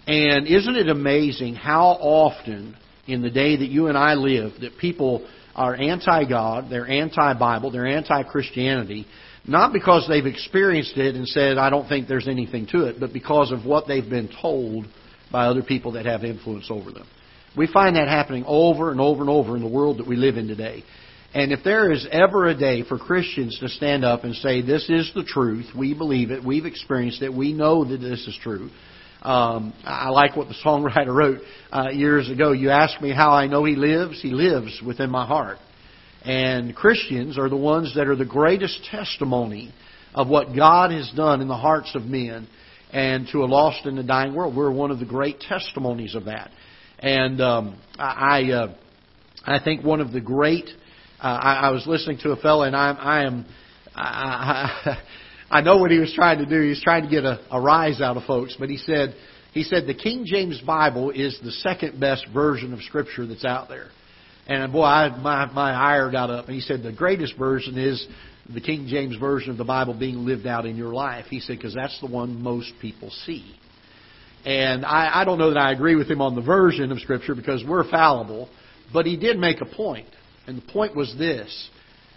And 0.06 0.46
isn't 0.46 0.76
it 0.76 0.88
amazing 0.88 1.54
how 1.54 1.88
often 1.88 2.76
in 3.06 3.22
the 3.22 3.30
day 3.30 3.56
that 3.56 3.68
you 3.68 3.88
and 3.88 3.98
I 3.98 4.14
live 4.14 4.52
that 4.61 4.78
people 4.78 5.28
are 5.54 5.74
anti-God, 5.74 6.66
they're 6.70 6.87
anti-Bible, 6.87 7.72
they're 7.72 7.87
anti-Christianity, 7.87 9.06
not 9.46 9.72
because 9.72 10.06
they've 10.08 10.26
experienced 10.26 10.96
it 10.96 11.14
and 11.14 11.26
said, 11.26 11.58
I 11.58 11.70
don't 11.70 11.88
think 11.88 12.06
there's 12.06 12.28
anything 12.28 12.66
to 12.72 12.84
it, 12.87 13.00
but 13.00 13.12
because 13.12 13.50
of 13.50 13.64
what 13.64 13.88
they've 13.88 14.08
been 14.08 14.30
told 14.40 14.87
by 15.32 15.46
other 15.46 15.62
people 15.62 15.92
that 15.92 16.06
have 16.06 16.24
influence 16.24 16.68
over 16.70 16.92
them. 16.92 17.06
We 17.56 17.66
find 17.66 17.96
that 17.96 18.08
happening 18.08 18.44
over 18.46 18.90
and 18.90 19.00
over 19.00 19.22
and 19.22 19.30
over 19.30 19.56
in 19.56 19.62
the 19.62 19.68
world 19.68 19.98
that 19.98 20.06
we 20.06 20.16
live 20.16 20.37
in 20.37 20.46
today. 20.46 20.84
And 21.34 21.52
if 21.52 21.60
there 21.62 21.92
is 21.92 22.06
ever 22.10 22.46
a 22.46 22.54
day 22.56 22.82
for 22.84 22.98
Christians 22.98 23.58
to 23.60 23.68
stand 23.68 24.04
up 24.04 24.24
and 24.24 24.34
say, 24.36 24.62
This 24.62 24.88
is 24.88 25.10
the 25.14 25.24
truth, 25.24 25.66
we 25.76 25.92
believe 25.92 26.30
it, 26.30 26.42
we've 26.42 26.64
experienced 26.64 27.22
it, 27.22 27.32
we 27.32 27.52
know 27.52 27.84
that 27.84 27.98
this 27.98 28.26
is 28.26 28.38
true. 28.42 28.70
Um, 29.20 29.74
I 29.84 30.08
like 30.10 30.36
what 30.36 30.48
the 30.48 30.54
songwriter 30.64 31.14
wrote 31.14 31.40
uh, 31.72 31.90
years 31.90 32.30
ago. 32.30 32.52
You 32.52 32.70
ask 32.70 33.00
me 33.02 33.12
how 33.12 33.32
I 33.32 33.46
know 33.46 33.64
He 33.64 33.74
lives, 33.74 34.22
He 34.22 34.30
lives 34.30 34.80
within 34.84 35.10
my 35.10 35.26
heart. 35.26 35.58
And 36.24 36.74
Christians 36.74 37.38
are 37.38 37.48
the 37.48 37.56
ones 37.56 37.94
that 37.94 38.06
are 38.06 38.16
the 38.16 38.24
greatest 38.24 38.84
testimony 38.90 39.72
of 40.14 40.28
what 40.28 40.56
God 40.56 40.90
has 40.92 41.10
done 41.14 41.40
in 41.40 41.48
the 41.48 41.56
hearts 41.56 41.94
of 41.94 42.02
men 42.02 42.48
and 42.90 43.28
to 43.32 43.38
a 43.38 43.46
lost 43.46 43.84
and 43.84 43.98
a 43.98 44.02
dying 44.02 44.34
world. 44.34 44.56
We're 44.56 44.70
one 44.70 44.90
of 44.90 44.98
the 44.98 45.04
great 45.04 45.40
testimonies 45.40 46.14
of 46.14 46.24
that. 46.24 46.50
And 46.98 47.40
um, 47.40 47.80
I, 47.98 48.50
uh, 48.50 48.74
I 49.44 49.62
think 49.62 49.84
one 49.84 50.00
of 50.00 50.12
the 50.12 50.20
great 50.20 50.68
uh, 51.20 51.26
I, 51.26 51.54
I 51.54 51.70
was 51.70 51.87
listening 51.87 52.18
to 52.22 52.31
a 52.31 52.37
fellow, 52.37 52.62
and 52.62 52.76
I, 52.76 52.90
I 52.92 53.24
am, 53.24 53.46
I, 53.94 55.02
I, 55.50 55.61
know 55.62 55.78
what 55.78 55.90
he 55.90 55.98
was 55.98 56.12
trying 56.14 56.38
to 56.38 56.46
do. 56.46 56.61
He 56.62 56.68
was 56.70 56.83
trying 56.83 57.04
to 57.04 57.11
get 57.11 57.24
a, 57.24 57.40
a 57.50 57.61
rise 57.61 58.00
out 58.00 58.16
of 58.16 58.24
folks, 58.24 58.57
but 58.59 58.68
he 58.68 58.76
said, 58.76 59.14
he 59.52 59.62
said 59.62 59.87
the 59.87 59.94
King 59.94 60.24
James 60.26 60.61
Bible 60.61 61.11
is 61.11 61.38
the 61.42 61.50
second 61.50 61.98
best 61.98 62.26
version 62.33 62.72
of 62.72 62.81
Scripture 62.83 63.26
that's 63.26 63.44
out 63.44 63.68
there. 63.68 63.88
And 64.46 64.72
boy, 64.72 64.85
I, 64.85 65.16
my 65.18 65.46
my 65.52 65.72
ire 65.72 66.11
got 66.11 66.31
up. 66.31 66.46
And 66.46 66.54
he 66.54 66.61
said 66.61 66.83
the 66.83 66.92
greatest 66.92 67.37
version 67.37 67.76
is 67.76 68.07
the 68.48 68.61
King 68.61 68.87
James 68.88 69.16
version 69.16 69.50
of 69.50 69.59
the 69.59 69.64
Bible 69.64 69.94
being 69.94 70.24
lived 70.24 70.46
out 70.46 70.64
in 70.64 70.76
your 70.76 70.92
life. 70.92 71.26
He 71.28 71.40
said 71.40 71.59
because 71.59 71.74
that's 71.74 71.98
the 72.00 72.07
one 72.07 72.40
most 72.42 72.72
people 72.81 73.11
see. 73.26 73.54
And 74.44 74.87
I, 74.87 75.20
I 75.20 75.24
don't 75.24 75.38
know 75.38 75.52
that 75.52 75.59
I 75.59 75.72
agree 75.72 75.96
with 75.96 76.09
him 76.11 76.22
on 76.22 76.35
the 76.35 76.40
version 76.40 76.92
of 76.92 77.00
Scripture 77.00 77.35
because 77.35 77.64
we're 77.66 77.88
fallible, 77.90 78.48
but 78.92 79.04
he 79.04 79.16
did 79.16 79.38
make 79.38 79.61
a 79.61 79.66
point. 79.66 80.09
And 80.48 80.56
the 80.56 80.72
point 80.72 80.96
was 80.96 81.14
this 81.16 81.70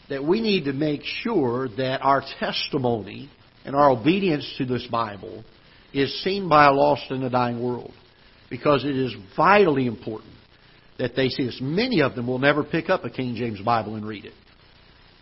that 0.09 0.23
we 0.23 0.41
need 0.41 0.65
to 0.65 0.73
make 0.73 1.03
sure 1.03 1.69
that 1.77 2.01
our 2.01 2.23
testimony 2.39 3.29
and 3.63 3.75
our 3.75 3.91
obedience 3.91 4.55
to 4.57 4.65
this 4.65 4.85
Bible 4.87 5.43
is 5.93 6.23
seen 6.23 6.49
by 6.49 6.65
a 6.65 6.71
lost 6.71 7.11
and 7.11 7.23
a 7.23 7.29
dying 7.29 7.63
world. 7.63 7.93
Because 8.49 8.83
it 8.83 8.95
is 8.95 9.15
vitally 9.37 9.85
important 9.85 10.33
that 10.97 11.15
they 11.15 11.29
see 11.29 11.45
this. 11.45 11.59
Many 11.61 12.01
of 12.01 12.15
them 12.15 12.27
will 12.27 12.39
never 12.39 12.63
pick 12.63 12.89
up 12.89 13.05
a 13.05 13.09
King 13.09 13.35
James 13.35 13.61
Bible 13.61 13.95
and 13.95 14.05
read 14.05 14.25
it. 14.25 14.33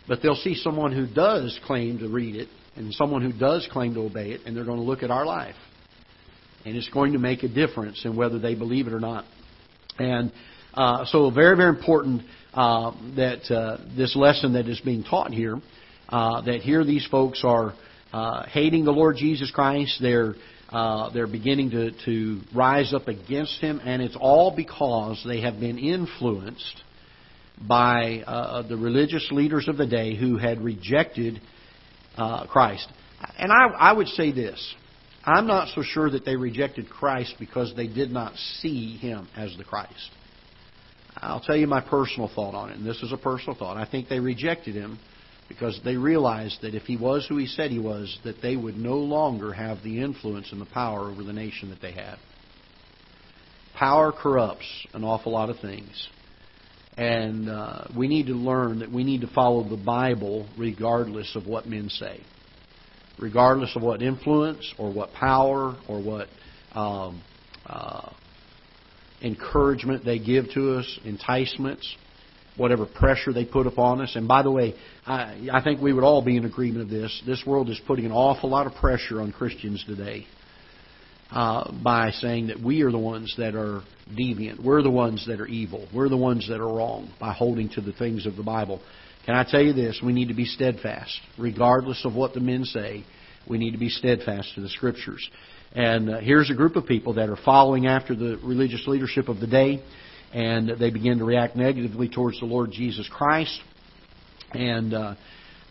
But 0.08 0.22
they'll 0.22 0.34
see 0.34 0.54
someone 0.54 0.92
who 0.92 1.06
does 1.06 1.58
claim 1.66 1.98
to 1.98 2.08
read 2.08 2.34
it 2.34 2.48
and 2.74 2.92
someone 2.94 3.22
who 3.22 3.32
does 3.32 3.68
claim 3.70 3.94
to 3.94 4.00
obey 4.00 4.30
it, 4.30 4.42
and 4.46 4.56
they're 4.56 4.64
going 4.64 4.78
to 4.78 4.84
look 4.84 5.02
at 5.02 5.10
our 5.10 5.26
life. 5.26 5.56
And 6.64 6.76
it's 6.76 6.88
going 6.88 7.12
to 7.12 7.18
make 7.18 7.42
a 7.42 7.48
difference 7.48 8.04
in 8.04 8.16
whether 8.16 8.38
they 8.38 8.54
believe 8.54 8.86
it 8.86 8.92
or 8.92 9.00
not. 9.00 9.24
And 9.98 10.32
uh, 10.74 11.04
so, 11.06 11.30
very, 11.30 11.56
very 11.56 11.70
important 11.70 12.22
uh, 12.54 12.92
that 13.16 13.50
uh, 13.50 13.78
this 13.96 14.16
lesson 14.16 14.54
that 14.54 14.68
is 14.68 14.80
being 14.80 15.04
taught 15.04 15.32
here, 15.32 15.60
uh, 16.08 16.40
that 16.42 16.60
here 16.60 16.84
these 16.84 17.06
folks 17.10 17.42
are 17.44 17.74
uh, 18.12 18.44
hating 18.46 18.84
the 18.84 18.90
Lord 18.90 19.16
Jesus 19.16 19.50
Christ. 19.50 19.98
They're 20.00 20.34
uh, 20.70 21.10
they're 21.10 21.26
beginning 21.26 21.70
to, 21.70 21.90
to 22.04 22.40
rise 22.54 22.94
up 22.94 23.08
against 23.08 23.60
him, 23.60 23.80
and 23.84 24.00
it's 24.00 24.16
all 24.18 24.54
because 24.54 25.20
they 25.26 25.40
have 25.40 25.58
been 25.58 25.78
influenced 25.78 26.82
by 27.66 28.20
uh, 28.20 28.62
the 28.68 28.76
religious 28.76 29.26
leaders 29.32 29.66
of 29.66 29.76
the 29.76 29.86
day 29.86 30.14
who 30.14 30.36
had 30.36 30.60
rejected 30.60 31.40
Christ. 32.48 32.86
And 33.36 33.50
I, 33.50 33.66
I 33.78 33.92
would 33.92 34.08
say 34.08 34.30
this 34.30 34.74
I'm 35.24 35.46
not 35.46 35.68
so 35.74 35.82
sure 35.82 36.10
that 36.10 36.24
they 36.24 36.36
rejected 36.36 36.88
Christ 36.88 37.34
because 37.38 37.74
they 37.76 37.86
did 37.86 38.10
not 38.10 38.34
see 38.60 38.96
him 38.96 39.28
as 39.36 39.54
the 39.56 39.64
Christ. 39.64 40.10
I'll 41.16 41.40
tell 41.40 41.56
you 41.56 41.66
my 41.66 41.80
personal 41.80 42.30
thought 42.32 42.54
on 42.54 42.70
it, 42.70 42.76
and 42.76 42.86
this 42.86 43.02
is 43.02 43.12
a 43.12 43.16
personal 43.16 43.56
thought. 43.56 43.76
I 43.76 43.84
think 43.84 44.08
they 44.08 44.20
rejected 44.20 44.74
him 44.74 44.98
because 45.48 45.80
they 45.84 45.96
realized 45.96 46.62
that 46.62 46.74
if 46.74 46.84
he 46.84 46.96
was 46.96 47.26
who 47.28 47.36
he 47.36 47.46
said 47.46 47.70
he 47.70 47.80
was, 47.80 48.18
that 48.24 48.40
they 48.40 48.54
would 48.54 48.76
no 48.76 48.98
longer 48.98 49.52
have 49.52 49.82
the 49.82 50.00
influence 50.00 50.52
and 50.52 50.60
the 50.60 50.66
power 50.66 51.10
over 51.10 51.24
the 51.24 51.32
nation 51.32 51.70
that 51.70 51.82
they 51.82 51.92
had. 51.92 52.16
Power 53.76 54.12
corrupts 54.12 54.86
an 54.94 55.02
awful 55.02 55.32
lot 55.32 55.50
of 55.50 55.58
things. 55.58 56.08
And 56.96 57.48
uh, 57.48 57.88
we 57.96 58.08
need 58.08 58.26
to 58.26 58.34
learn 58.34 58.80
that 58.80 58.92
we 58.92 59.04
need 59.04 59.22
to 59.22 59.26
follow 59.26 59.68
the 59.68 59.76
Bible 59.76 60.48
regardless 60.56 61.34
of 61.34 61.46
what 61.46 61.66
men 61.66 61.88
say. 61.88 62.20
Regardless 63.18 63.74
of 63.74 63.82
what 63.82 64.02
influence 64.02 64.72
or 64.78 64.92
what 64.92 65.12
power 65.12 65.76
or 65.88 66.00
what 66.02 66.28
um, 66.74 67.22
uh, 67.66 68.10
encouragement 69.22 70.04
they 70.04 70.18
give 70.18 70.50
to 70.54 70.78
us, 70.78 70.98
enticements, 71.04 71.96
whatever 72.56 72.86
pressure 72.86 73.32
they 73.32 73.44
put 73.44 73.66
upon 73.66 74.00
us. 74.00 74.14
And 74.16 74.28
by 74.28 74.42
the 74.42 74.50
way, 74.50 74.74
I, 75.06 75.48
I 75.52 75.62
think 75.62 75.80
we 75.80 75.92
would 75.92 76.04
all 76.04 76.22
be 76.22 76.36
in 76.36 76.44
agreement 76.44 76.82
of 76.82 76.90
this. 76.90 77.22
This 77.26 77.42
world 77.46 77.70
is 77.70 77.80
putting 77.86 78.06
an 78.06 78.12
awful 78.12 78.50
lot 78.50 78.66
of 78.66 78.74
pressure 78.74 79.20
on 79.20 79.32
Christians 79.32 79.84
today 79.86 80.26
uh, 81.30 81.72
by 81.82 82.10
saying 82.10 82.48
that 82.48 82.60
we 82.60 82.82
are 82.82 82.90
the 82.90 82.98
ones 82.98 83.34
that 83.38 83.54
are 83.54 83.82
deviant. 84.12 84.62
We're 84.62 84.82
the 84.82 84.90
ones 84.90 85.26
that 85.26 85.40
are 85.40 85.46
evil. 85.46 85.88
We're 85.94 86.08
the 86.08 86.16
ones 86.16 86.48
that 86.48 86.60
are 86.60 86.72
wrong 86.72 87.12
by 87.20 87.32
holding 87.32 87.68
to 87.70 87.80
the 87.80 87.92
things 87.92 88.26
of 88.26 88.36
the 88.36 88.42
Bible. 88.42 88.80
Can 89.26 89.34
I 89.34 89.44
tell 89.48 89.62
you 89.62 89.72
this? 89.72 90.00
We 90.04 90.12
need 90.12 90.28
to 90.28 90.34
be 90.34 90.44
steadfast. 90.44 91.18
Regardless 91.38 92.04
of 92.04 92.14
what 92.14 92.34
the 92.34 92.40
men 92.40 92.64
say, 92.64 93.04
we 93.48 93.58
need 93.58 93.72
to 93.72 93.78
be 93.78 93.88
steadfast 93.88 94.54
to 94.54 94.60
the 94.60 94.68
Scriptures. 94.68 95.28
And 95.72 96.10
uh, 96.10 96.18
here's 96.18 96.50
a 96.50 96.54
group 96.54 96.74
of 96.74 96.86
people 96.86 97.14
that 97.14 97.28
are 97.28 97.38
following 97.44 97.86
after 97.86 98.16
the 98.16 98.40
religious 98.42 98.86
leadership 98.88 99.28
of 99.28 99.38
the 99.38 99.46
day, 99.46 99.80
and 100.32 100.68
they 100.80 100.90
begin 100.90 101.18
to 101.18 101.24
react 101.24 101.54
negatively 101.54 102.08
towards 102.08 102.40
the 102.40 102.46
Lord 102.46 102.72
Jesus 102.72 103.08
Christ. 103.08 103.56
And 104.52 104.92
uh, 104.92 105.14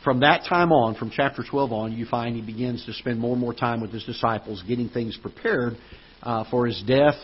from 0.05 0.21
that 0.21 0.45
time 0.47 0.71
on, 0.71 0.95
from 0.95 1.11
chapter 1.13 1.43
12 1.43 1.73
on, 1.73 1.91
you 1.91 2.05
find 2.05 2.33
he 2.33 2.41
begins 2.41 2.85
to 2.85 2.93
spend 2.93 3.19
more 3.19 3.33
and 3.33 3.41
more 3.41 3.53
time 3.53 3.81
with 3.81 3.91
his 3.91 4.05
disciples, 4.05 4.63
getting 4.65 4.87
things 4.87 5.17
prepared 5.21 5.73
uh, 6.23 6.45
for 6.49 6.65
his 6.65 6.81
death 6.87 7.15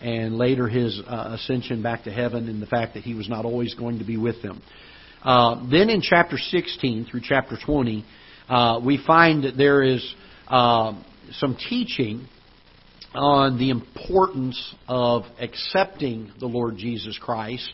and 0.00 0.36
later 0.36 0.66
his 0.66 1.00
uh, 1.06 1.36
ascension 1.38 1.82
back 1.82 2.02
to 2.02 2.10
heaven, 2.10 2.48
and 2.48 2.60
the 2.60 2.66
fact 2.66 2.94
that 2.94 3.04
he 3.04 3.14
was 3.14 3.28
not 3.28 3.44
always 3.44 3.74
going 3.74 4.00
to 4.00 4.04
be 4.04 4.16
with 4.16 4.42
them. 4.42 4.60
Uh, 5.22 5.64
then 5.70 5.88
in 5.88 6.00
chapter 6.02 6.36
16 6.36 7.06
through 7.08 7.20
chapter 7.22 7.56
20, 7.64 8.04
uh, 8.48 8.80
we 8.84 9.02
find 9.06 9.44
that 9.44 9.56
there 9.56 9.84
is 9.84 10.14
some 11.32 11.56
teaching 11.68 12.28
on 13.14 13.58
the 13.58 13.70
importance 13.70 14.74
of 14.88 15.22
accepting 15.40 16.32
the 16.40 16.46
Lord 16.46 16.76
Jesus 16.76 17.18
Christ 17.18 17.72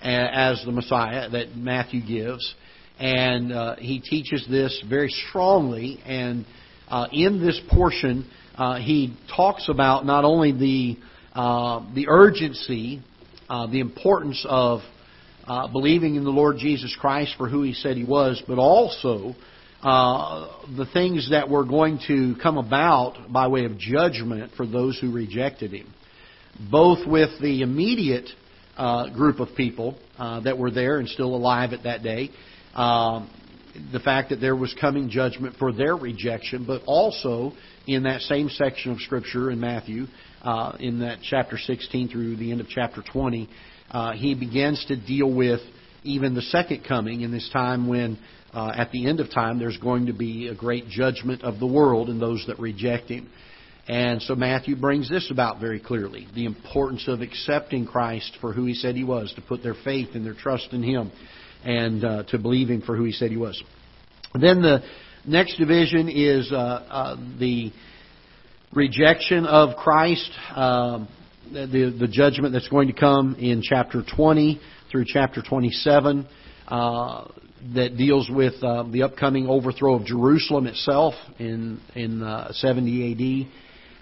as 0.00 0.62
the 0.64 0.72
Messiah 0.72 1.28
that 1.30 1.56
Matthew 1.56 2.04
gives. 2.06 2.54
And 2.98 3.52
uh, 3.52 3.76
he 3.76 4.00
teaches 4.00 4.46
this 4.48 4.82
very 4.88 5.10
strongly. 5.28 6.00
And 6.04 6.46
uh, 6.88 7.06
in 7.12 7.40
this 7.40 7.60
portion, 7.70 8.28
uh, 8.56 8.78
he 8.78 9.16
talks 9.34 9.68
about 9.68 10.06
not 10.06 10.24
only 10.24 10.52
the 10.52 10.96
uh, 11.34 11.84
the 11.94 12.08
urgency, 12.08 13.02
uh, 13.50 13.66
the 13.66 13.80
importance 13.80 14.44
of 14.48 14.80
uh, 15.46 15.68
believing 15.68 16.14
in 16.14 16.24
the 16.24 16.30
Lord 16.30 16.56
Jesus 16.58 16.96
Christ 16.98 17.34
for 17.36 17.46
who 17.46 17.62
he 17.62 17.74
said 17.74 17.96
he 17.98 18.04
was, 18.04 18.42
but 18.48 18.58
also 18.58 19.34
uh, 19.82 20.48
the 20.76 20.86
things 20.92 21.30
that 21.30 21.48
were 21.48 21.64
going 21.64 22.00
to 22.08 22.34
come 22.42 22.56
about 22.56 23.32
by 23.32 23.46
way 23.48 23.64
of 23.64 23.78
judgment 23.78 24.52
for 24.56 24.66
those 24.66 24.98
who 24.98 25.12
rejected 25.12 25.72
him, 25.72 25.92
both 26.70 27.06
with 27.06 27.30
the 27.40 27.62
immediate 27.62 28.28
uh, 28.76 29.10
group 29.10 29.40
of 29.40 29.48
people 29.56 29.98
uh, 30.18 30.40
that 30.40 30.58
were 30.58 30.70
there 30.70 30.98
and 30.98 31.08
still 31.08 31.34
alive 31.34 31.72
at 31.72 31.84
that 31.84 32.02
day, 32.02 32.30
um, 32.74 33.30
the 33.92 34.00
fact 34.00 34.30
that 34.30 34.40
there 34.40 34.56
was 34.56 34.74
coming 34.80 35.10
judgment 35.10 35.56
for 35.58 35.72
their 35.72 35.94
rejection, 35.94 36.64
but 36.66 36.82
also 36.86 37.52
in 37.86 38.04
that 38.04 38.20
same 38.22 38.48
section 38.48 38.92
of 38.92 38.98
Scripture 39.00 39.50
in 39.50 39.60
Matthew, 39.60 40.06
uh, 40.42 40.76
in 40.80 41.00
that 41.00 41.18
chapter 41.22 41.58
16 41.58 42.08
through 42.08 42.36
the 42.36 42.50
end 42.50 42.60
of 42.60 42.68
chapter 42.68 43.02
20, 43.12 43.48
uh, 43.90 44.12
he 44.12 44.34
begins 44.34 44.84
to 44.86 44.96
deal 44.96 45.32
with 45.32 45.60
even 46.02 46.34
the 46.34 46.42
second 46.42 46.84
coming 46.86 47.22
in 47.22 47.32
this 47.32 47.48
time 47.52 47.88
when, 47.88 48.18
uh, 48.56 48.72
at 48.74 48.90
the 48.90 49.06
end 49.06 49.20
of 49.20 49.30
time, 49.30 49.58
there's 49.58 49.76
going 49.76 50.06
to 50.06 50.14
be 50.14 50.48
a 50.48 50.54
great 50.54 50.88
judgment 50.88 51.42
of 51.42 51.60
the 51.60 51.66
world 51.66 52.08
and 52.08 52.20
those 52.20 52.42
that 52.46 52.58
reject 52.58 53.10
Him. 53.10 53.28
And 53.86 54.22
so 54.22 54.34
Matthew 54.34 54.76
brings 54.76 55.10
this 55.10 55.30
about 55.30 55.60
very 55.60 55.78
clearly 55.78 56.26
the 56.34 56.46
importance 56.46 57.04
of 57.06 57.20
accepting 57.20 57.86
Christ 57.86 58.38
for 58.40 58.54
who 58.54 58.64
He 58.64 58.72
said 58.72 58.96
He 58.96 59.04
was, 59.04 59.30
to 59.34 59.42
put 59.42 59.62
their 59.62 59.76
faith 59.84 60.08
and 60.14 60.24
their 60.24 60.32
trust 60.32 60.72
in 60.72 60.82
Him, 60.82 61.12
and 61.64 62.02
uh, 62.02 62.22
to 62.28 62.38
believe 62.38 62.70
Him 62.70 62.80
for 62.80 62.96
who 62.96 63.04
He 63.04 63.12
said 63.12 63.30
He 63.30 63.36
was. 63.36 63.62
Then 64.32 64.62
the 64.62 64.82
next 65.26 65.58
division 65.58 66.08
is 66.08 66.50
uh, 66.50 66.56
uh, 66.56 67.16
the 67.38 67.72
rejection 68.72 69.44
of 69.44 69.76
Christ, 69.76 70.30
um, 70.54 71.08
the, 71.52 71.94
the 72.00 72.08
judgment 72.10 72.54
that's 72.54 72.68
going 72.68 72.88
to 72.88 72.98
come 72.98 73.34
in 73.38 73.60
chapter 73.62 74.02
20 74.16 74.58
through 74.90 75.04
chapter 75.06 75.42
27. 75.46 76.26
Uh, 76.68 77.28
that 77.74 77.96
deals 77.96 78.28
with 78.30 78.54
uh, 78.62 78.84
the 78.84 79.02
upcoming 79.02 79.48
overthrow 79.48 79.94
of 79.94 80.04
Jerusalem 80.04 80.66
itself 80.66 81.14
in 81.38 81.80
in 81.94 82.22
uh, 82.22 82.52
70 82.52 83.12
A.D 83.12 83.50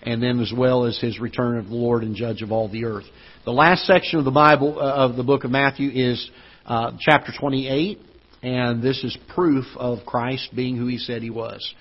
and 0.04 0.22
then 0.22 0.38
as 0.40 0.52
well 0.56 0.84
as 0.84 0.98
his 1.00 1.18
return 1.18 1.58
of 1.58 1.68
the 1.68 1.74
Lord 1.74 2.02
and 2.02 2.14
Judge 2.14 2.42
of 2.42 2.52
all 2.52 2.68
the 2.68 2.84
earth. 2.84 3.06
The 3.44 3.52
last 3.52 3.86
section 3.86 4.18
of 4.18 4.24
the 4.24 4.30
Bible 4.30 4.78
uh, 4.78 4.82
of 4.82 5.16
the 5.16 5.22
book 5.22 5.44
of 5.44 5.50
Matthew 5.50 5.90
is 5.90 6.30
uh, 6.66 6.92
chapter 7.00 7.32
28, 7.38 7.98
and 8.42 8.82
this 8.82 9.02
is 9.02 9.16
proof 9.34 9.64
of 9.76 10.04
Christ 10.06 10.54
being 10.54 10.76
who 10.76 10.86
he 10.86 10.98
said 10.98 11.22
he 11.22 11.30
was. 11.30 11.74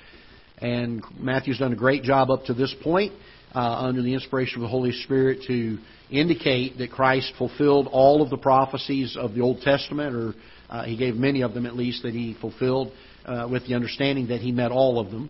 And 0.60 1.04
Matthew's 1.19 1.60
done 1.60 1.74
a 1.74 1.78
great 1.78 2.04
job 2.04 2.32
up 2.32 2.46
to 2.46 2.54
this 2.54 2.74
point 2.82 3.12
uh, 3.54 3.60
under 3.60 4.02
the 4.02 4.13
inspiration 4.13 4.58
of 4.58 4.62
the 4.62 4.69
Holy 4.69 4.93
Spirit 4.93 5.39
to 5.48 5.78
indicate 6.10 6.78
that 6.78 6.91
Christ 6.91 7.34
fulfilled 7.38 7.89
all 7.91 8.22
of 8.22 8.30
the 8.30 8.38
prophecies 8.38 9.17
of 9.19 9.34
the 9.34 9.41
Old 9.41 9.62
Testament, 9.62 10.15
or 10.15 10.34
uh, 10.73 10.83
he 10.83 10.97
gave 10.97 11.15
many 11.15 11.41
of 11.41 11.53
them 11.53 11.67
at 11.67 11.75
least 11.75 12.01
that 12.01 12.13
he 12.13 12.36
fulfilled 12.41 12.91
uh, 13.25 13.47
with 13.49 13.65
the 13.67 13.75
understanding 13.75 14.27
that 14.27 14.41
he 14.41 14.51
met 14.51 14.71
all 14.71 14.99
of 14.99 15.12
them. 15.12 15.29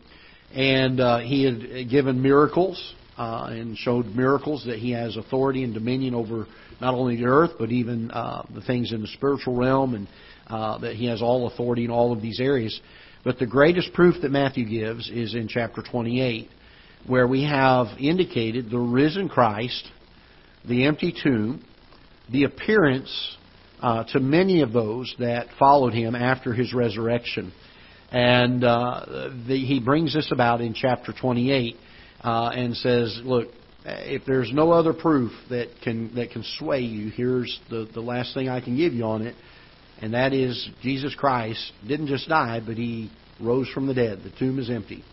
And 0.55 0.99
uh, 1.01 1.19
he 1.19 1.43
had 1.43 1.89
given 1.89 2.21
miracles 2.21 2.95
uh, 3.17 3.47
and 3.49 3.77
showed 3.77 4.05
miracles 4.07 4.63
that 4.65 4.79
he 4.79 4.91
has 4.91 5.17
authority 5.17 5.63
and 5.63 5.73
dominion 5.73 6.15
over 6.15 6.47
not 6.79 6.93
only 6.93 7.17
the 7.17 7.25
earth, 7.25 7.51
but 7.59 7.71
even 7.71 8.09
uh, 8.11 8.43
the 8.55 8.61
things 8.61 8.93
in 8.93 9.01
the 9.01 9.07
spiritual 9.07 9.55
realm, 9.55 9.95
and 9.95 10.07
uh, 10.47 10.77
that 10.77 10.95
he 10.95 11.07
has 11.07 11.21
all 11.21 11.47
authority 11.47 11.83
in 11.83 11.91
all 11.91 12.13
of 12.13 12.21
these 12.21 12.39
areas. 12.39 12.79
But 13.25 13.37
the 13.37 13.45
greatest 13.45 13.93
proof 13.93 14.15
that 14.21 14.31
Matthew 14.31 14.65
gives 14.65 15.09
is 15.09 15.35
in 15.35 15.47
chapter 15.49 15.81
28, 15.81 16.49
where 17.05 17.27
we 17.27 17.43
have 17.43 17.87
indicated 17.99 18.69
the 18.69 18.79
risen 18.79 19.27
Christ, 19.27 19.85
the 20.67 20.85
empty 20.85 21.13
tomb, 21.23 21.65
the 22.31 22.45
appearance 22.45 23.37
uh, 23.83 24.05
to 24.05 24.19
many 24.21 24.61
of 24.61 24.71
those 24.71 25.13
that 25.19 25.47
followed 25.59 25.93
him 25.93 26.15
after 26.15 26.53
his 26.53 26.73
resurrection. 26.73 27.51
And 28.11 28.63
uh, 28.63 29.29
the, 29.45 29.57
he 29.57 29.81
brings 29.81 30.13
this 30.13 30.31
about 30.31 30.61
in 30.61 30.73
chapter 30.73 31.13
28 31.19 31.75
uh, 32.23 32.51
and 32.55 32.77
says, 32.77 33.19
look, 33.25 33.49
if 33.85 34.21
there's 34.25 34.53
no 34.53 34.71
other 34.71 34.93
proof 34.93 35.33
that 35.49 35.67
can 35.83 36.15
that 36.15 36.31
can 36.31 36.45
sway 36.57 36.79
you, 36.79 37.09
here's 37.09 37.59
the, 37.69 37.85
the 37.93 37.99
last 37.99 38.33
thing 38.33 38.47
I 38.47 38.61
can 38.61 38.77
give 38.77 38.93
you 38.93 39.03
on 39.03 39.23
it, 39.23 39.35
and 40.01 40.13
that 40.13 40.31
is 40.31 40.69
Jesus 40.81 41.13
Christ 41.13 41.73
didn't 41.85 42.07
just 42.07 42.29
die, 42.29 42.61
but 42.65 42.77
he 42.77 43.11
rose 43.41 43.67
from 43.73 43.87
the 43.87 43.93
dead. 43.93 44.19
The 44.23 44.31
tomb 44.39 44.57
is 44.59 44.69
empty, 44.69 45.03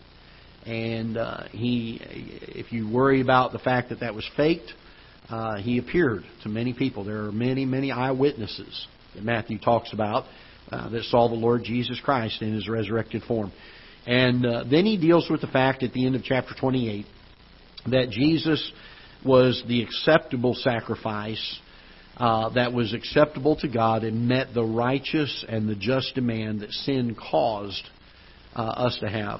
and 0.65 1.17
uh, 1.17 1.43
he, 1.51 1.99
if 2.01 2.71
you 2.71 2.89
worry 2.89 3.19
about 3.19 3.51
the 3.51 3.59
fact 3.59 3.89
that 3.89 3.99
that 3.99 4.15
was 4.15 4.25
faked, 4.37 4.71
uh, 5.31 5.57
he 5.57 5.77
appeared 5.77 6.23
to 6.43 6.49
many 6.49 6.73
people. 6.73 7.03
There 7.03 7.25
are 7.25 7.31
many 7.31 7.65
many 7.65 7.91
eyewitnesses 7.91 8.87
that 9.15 9.23
Matthew 9.23 9.57
talks 9.59 9.93
about 9.93 10.25
uh, 10.71 10.89
that 10.89 11.03
saw 11.03 11.27
the 11.27 11.35
Lord 11.35 11.63
Jesus 11.63 11.99
Christ 12.03 12.41
in 12.41 12.53
his 12.53 12.69
resurrected 12.69 13.23
form. 13.23 13.51
And 14.05 14.45
uh, 14.45 14.63
then 14.69 14.85
he 14.85 14.97
deals 14.97 15.29
with 15.29 15.41
the 15.41 15.47
fact 15.47 15.83
at 15.83 15.93
the 15.93 16.05
end 16.05 16.15
of 16.15 16.23
chapter 16.23 16.53
28 16.59 17.05
that 17.87 18.09
Jesus 18.09 18.71
was 19.25 19.63
the 19.67 19.83
acceptable 19.83 20.55
sacrifice 20.55 21.59
uh, 22.17 22.49
that 22.49 22.73
was 22.73 22.93
acceptable 22.93 23.55
to 23.57 23.67
God 23.67 24.03
and 24.03 24.27
met 24.27 24.53
the 24.53 24.63
righteous 24.63 25.45
and 25.47 25.67
the 25.67 25.75
just 25.75 26.13
demand 26.15 26.61
that 26.61 26.71
sin 26.71 27.15
caused 27.15 27.83
uh, 28.55 28.61
us 28.61 28.97
to 29.01 29.09
have. 29.09 29.39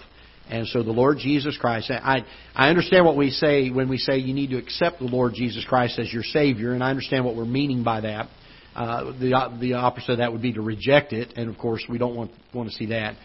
And 0.49 0.67
so 0.67 0.83
the 0.83 0.91
Lord 0.91 1.17
Jesus 1.17 1.57
Christ, 1.57 1.89
I, 1.91 2.25
I 2.53 2.69
understand 2.69 3.05
what 3.05 3.15
we 3.15 3.29
say 3.29 3.69
when 3.69 3.87
we 3.87 3.97
say 3.97 4.17
you 4.17 4.33
need 4.33 4.49
to 4.49 4.57
accept 4.57 4.99
the 4.99 5.05
Lord 5.05 5.33
Jesus 5.33 5.63
Christ 5.65 5.97
as 5.97 6.11
your 6.11 6.23
Savior, 6.23 6.73
and 6.73 6.83
I 6.83 6.89
understand 6.89 7.23
what 7.23 7.35
we're 7.35 7.45
meaning 7.45 7.83
by 7.83 8.01
that. 8.01 8.27
Uh, 8.75 9.11
the 9.11 9.57
the 9.59 9.73
opposite 9.73 10.13
of 10.13 10.17
that 10.19 10.31
would 10.31 10.41
be 10.41 10.53
to 10.53 10.61
reject 10.61 11.13
it, 11.13 11.33
and 11.35 11.49
of 11.49 11.57
course 11.57 11.83
we 11.89 11.97
don't 11.97 12.15
want 12.15 12.31
want 12.53 12.69
to 12.69 12.75
see 12.75 12.87
that. 12.87 13.15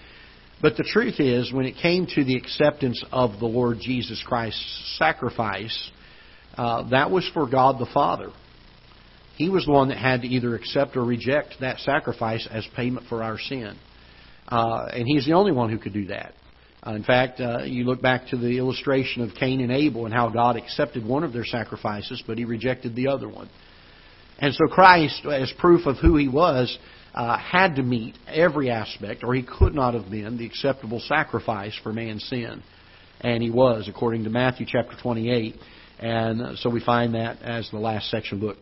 But 0.60 0.76
the 0.76 0.84
truth 0.84 1.20
is, 1.20 1.52
when 1.52 1.66
it 1.66 1.76
came 1.80 2.06
to 2.14 2.24
the 2.24 2.36
acceptance 2.36 3.04
of 3.12 3.38
the 3.38 3.46
Lord 3.46 3.78
Jesus 3.80 4.22
Christ's 4.26 4.96
sacrifice, 4.98 5.90
uh, 6.56 6.88
that 6.90 7.10
was 7.10 7.28
for 7.34 7.48
God 7.48 7.78
the 7.78 7.90
Father. 7.92 8.30
He 9.36 9.50
was 9.50 9.66
the 9.66 9.72
one 9.72 9.88
that 9.88 9.98
had 9.98 10.22
to 10.22 10.28
either 10.28 10.54
accept 10.54 10.96
or 10.96 11.04
reject 11.04 11.56
that 11.60 11.78
sacrifice 11.80 12.48
as 12.50 12.66
payment 12.74 13.06
for 13.08 13.22
our 13.22 13.38
sin. 13.38 13.76
Uh, 14.48 14.88
and 14.92 15.06
He's 15.06 15.26
the 15.26 15.34
only 15.34 15.52
one 15.52 15.70
who 15.70 15.78
could 15.78 15.92
do 15.92 16.06
that. 16.06 16.32
Uh, 16.86 16.94
in 16.94 17.02
fact, 17.02 17.40
uh, 17.40 17.64
you 17.64 17.84
look 17.84 18.00
back 18.00 18.28
to 18.28 18.36
the 18.36 18.58
illustration 18.58 19.22
of 19.22 19.34
Cain 19.34 19.60
and 19.60 19.72
Abel 19.72 20.04
and 20.04 20.14
how 20.14 20.28
God 20.28 20.56
accepted 20.56 21.04
one 21.04 21.24
of 21.24 21.32
their 21.32 21.44
sacrifices, 21.44 22.22
but 22.26 22.38
He 22.38 22.44
rejected 22.44 22.94
the 22.94 23.08
other 23.08 23.28
one. 23.28 23.48
And 24.38 24.54
so 24.54 24.66
Christ, 24.66 25.24
as 25.26 25.52
proof 25.58 25.86
of 25.86 25.96
who 25.96 26.16
he 26.16 26.28
was, 26.28 26.78
uh, 27.14 27.38
had 27.38 27.76
to 27.76 27.82
meet 27.82 28.14
every 28.28 28.70
aspect, 28.70 29.24
or 29.24 29.34
he 29.34 29.42
could 29.42 29.74
not 29.74 29.94
have 29.94 30.10
been 30.10 30.36
the 30.36 30.44
acceptable 30.44 31.00
sacrifice 31.00 31.74
for 31.82 31.92
man's 31.92 32.22
sin. 32.24 32.62
And 33.22 33.42
he 33.42 33.50
was, 33.50 33.88
according 33.88 34.24
to 34.24 34.30
Matthew 34.30 34.66
chapter 34.68 34.94
28. 35.02 35.54
And 35.98 36.58
so 36.58 36.68
we 36.68 36.80
find 36.84 37.14
that 37.14 37.40
as 37.40 37.70
the 37.70 37.78
last 37.78 38.10
section 38.10 38.36
of 38.36 38.40
the 38.42 38.46
book. 38.48 38.58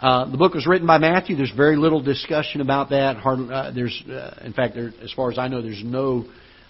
Uh, 0.00 0.30
the 0.30 0.36
book 0.36 0.54
was 0.54 0.66
written 0.66 0.86
by 0.86 0.98
Matthew. 0.98 1.36
There's 1.36 1.54
very 1.56 1.76
little 1.76 2.02
discussion 2.02 2.60
about 2.60 2.90
that. 2.90 3.16
Hard, 3.16 3.48
uh, 3.48 3.70
there's, 3.70 4.02
uh, 4.10 4.40
in 4.44 4.52
fact, 4.52 4.74
there, 4.74 4.92
as 5.00 5.12
far 5.12 5.30
as 5.30 5.38
I 5.38 5.46
know, 5.46 5.62
there's 5.62 5.84
no 5.84 6.26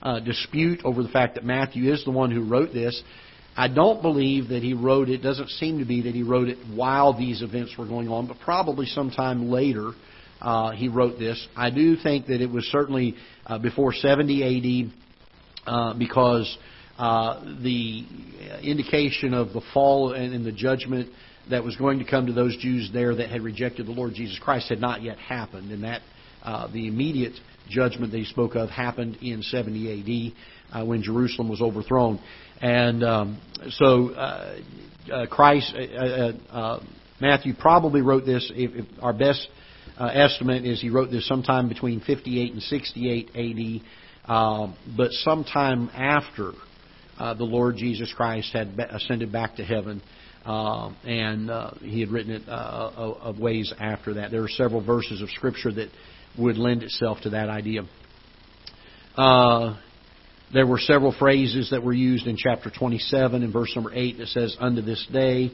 uh, 0.07 0.21
dispute 0.21 0.81
over 0.85 1.03
the 1.03 1.09
fact 1.09 1.35
that 1.35 1.45
Matthew 1.45 1.92
is 1.92 2.05
the 2.05 2.12
one 2.12 2.31
who 2.31 2.45
wrote 2.45 2.73
this. 2.73 3.03
I 3.57 3.66
don't 3.66 4.03
believe 4.03 4.51
that 4.51 4.62
he 4.62 4.73
wrote 4.73 5.09
it, 5.09 5.14
It 5.14 5.23
doesn't 5.23 5.49
seem 5.51 5.81
to 5.81 5.85
be 5.85 6.03
that 6.03 6.14
he 6.14 6.23
wrote 6.23 6.49
it 6.49 6.59
while 6.73 7.19
these 7.19 7.42
events 7.42 7.75
were 7.77 7.87
going 7.87 8.09
on, 8.09 8.29
but 8.29 8.38
probably 8.38 8.87
sometime 8.87 9.51
later 9.51 9.90
uh, 10.40 10.71
he 10.71 10.88
wrote 10.88 11.19
this. 11.19 11.45
I 11.57 11.71
do 11.71 11.97
think 11.97 12.27
that 12.27 12.40
it 12.40 12.49
was 12.49 12.64
certainly 12.66 13.16
uh, 13.47 13.59
before 13.59 13.92
70 13.92 14.87
AD 14.87 14.92
uh, 15.66 15.95
because 15.99 16.57
uh, 16.99 17.40
the 17.64 18.07
indication 18.62 19.35
of 19.35 19.53
the 19.55 19.62
fall 19.75 20.12
and, 20.12 20.33
and 20.33 20.45
the 20.45 20.53
judgment 20.53 21.11
that 21.51 21.64
was 21.64 21.75
going 21.75 21.99
to 21.99 22.05
come 22.05 22.27
to 22.27 22.33
those 22.33 22.57
Jews 22.59 22.90
there 22.92 23.16
that 23.16 23.31
had 23.31 23.42
rejected 23.42 23.87
the 23.87 23.92
Lord 23.92 24.14
Jesus 24.14 24.38
Christ 24.38 24.69
had 24.69 24.81
not 24.81 25.03
yet 25.03 25.19
happened, 25.19 25.73
and 25.73 25.83
that 25.83 26.03
uh, 26.45 26.69
the 26.73 26.87
immediate 26.87 27.33
judgment 27.68 28.12
that 28.12 28.18
he 28.18 28.24
spoke 28.24 28.55
of 28.55 28.70
happened 28.70 29.16
in 29.22 29.42
70 29.42 30.33
AD 30.72 30.81
uh, 30.81 30.85
when 30.85 31.02
Jerusalem 31.02 31.48
was 31.48 31.61
overthrown. 31.61 32.20
And 32.61 33.05
um, 33.05 33.40
so 33.70 34.11
uh, 34.11 34.59
uh, 35.12 35.26
Christ, 35.26 35.74
uh, 35.76 35.81
uh, 35.81 36.33
uh, 36.50 36.81
Matthew 37.20 37.55
probably 37.59 38.00
wrote 38.00 38.24
this. 38.24 38.50
If, 38.55 38.70
if 38.74 39.02
our 39.02 39.12
best 39.12 39.46
estimate 39.98 40.64
is 40.64 40.81
he 40.81 40.90
wrote 40.90 41.11
this 41.11 41.26
sometime 41.26 41.68
between 41.68 42.00
58 42.00 42.52
and 42.52 42.62
68 42.62 43.31
A.D. 43.35 43.83
but 44.26 45.11
sometime 45.11 45.90
after 45.94 46.52
the 47.18 47.44
Lord 47.44 47.76
Jesus 47.76 48.12
Christ 48.14 48.52
had 48.52 48.79
ascended 48.90 49.33
back 49.33 49.57
to 49.57 49.64
heaven. 49.64 50.02
Uh, 50.46 50.92
and 51.05 51.50
uh, 51.50 51.72
he 51.81 51.98
had 51.98 52.11
written 52.11 52.31
it 52.31 52.48
uh, 52.48 52.92
of 53.20 53.40
ways 53.40 53.72
after 53.81 54.14
that. 54.14 54.31
There 54.31 54.44
are 54.44 54.48
several 54.48 54.81
verses 54.81 55.20
of 55.20 55.29
Scripture 55.31 55.72
that 55.72 55.88
would 56.38 56.57
lend 56.57 56.83
itself 56.83 57.18
to 57.22 57.31
that 57.31 57.49
idea. 57.49 57.83
There 60.53 60.66
were 60.66 60.79
several 60.79 61.12
phrases 61.12 61.70
that 61.70 61.83
were 61.83 61.92
used 61.92 62.27
in 62.27 62.37
chapter 62.37 62.70
27 62.70 63.42
in 63.42 63.53
verse 63.53 63.72
number 63.75 63.92
8 63.92 64.18
that 64.18 64.29
says, 64.29 64.57
unto 64.61 64.81
this 64.81 65.05
day 65.12 65.51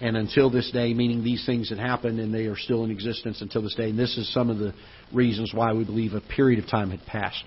and 0.00 0.16
until 0.16 0.50
this 0.50 0.70
day, 0.70 0.92
meaning 0.92 1.24
these 1.24 1.46
things 1.46 1.70
had 1.70 1.78
happened 1.78 2.20
and 2.20 2.34
they 2.34 2.44
are 2.44 2.56
still 2.56 2.84
in 2.84 2.90
existence 2.90 3.40
until 3.40 3.62
this 3.62 3.74
day. 3.74 3.88
And 3.88 3.98
this 3.98 4.18
is 4.18 4.30
some 4.34 4.50
of 4.50 4.58
the 4.58 4.74
reasons 5.12 5.52
why 5.54 5.72
we 5.72 5.84
believe 5.84 6.12
a 6.12 6.20
period 6.20 6.62
of 6.62 6.68
time 6.68 6.90
had 6.90 7.00
passed. 7.06 7.42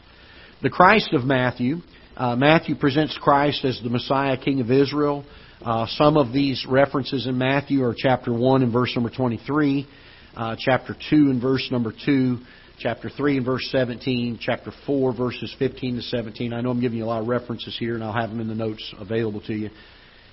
The 0.64 0.72
Christ 0.72 1.14
of 1.14 1.24
Matthew, 1.24 1.78
uh, 2.16 2.36
Matthew 2.36 2.76
presents 2.76 3.16
Christ 3.22 3.64
as 3.64 3.80
the 3.84 3.90
Messiah, 3.90 4.36
King 4.36 4.60
of 4.62 4.72
Israel. 4.72 5.24
Uh, 5.62 5.86
some 5.90 6.18
of 6.18 6.34
these 6.34 6.66
references 6.68 7.28
in 7.28 7.38
Matthew 7.38 7.84
are 7.84 7.94
chapter 7.96 8.34
1 8.34 8.64
and 8.64 8.74
verse 8.74 8.92
number 8.96 9.12
23, 9.12 9.88
uh, 10.36 10.56
chapter 10.58 10.96
2 11.12 11.16
and 11.30 11.40
verse 11.40 11.68
number 11.72 11.94
2, 12.06 12.40
chapter 12.80 13.10
3 13.10 13.38
and 13.38 13.46
verse 13.46 13.68
17, 13.72 14.38
chapter 14.40 14.72
4 14.86 15.14
verses 15.16 15.54
15 15.58 15.96
to 15.96 16.02
17. 16.02 16.54
I 16.54 16.62
know 16.62 16.70
I'm 16.70 16.80
giving 16.80 17.00
you 17.00 17.06
a 17.06 17.08
lot 17.08 17.22
of 17.22 17.28
references 17.28 17.76
here, 17.78 17.96
and 17.96 18.04
I'll 18.04 18.14
have 18.14 18.30
them 18.30 18.40
in 18.40 18.48
the 18.48 18.56
notes 18.56 18.94
available 19.00 19.42
to 19.42 19.54
you. 19.54 19.70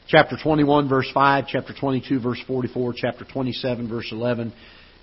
Chapter 0.06 0.36
21 0.42 0.88
verse 0.88 1.10
5, 1.14 1.46
chapter 1.48 1.74
22 1.78 2.20
verse 2.20 2.40
44, 2.46 2.94
chapter 2.96 3.24
27 3.24 3.88
verse 3.88 4.08
11, 4.12 4.52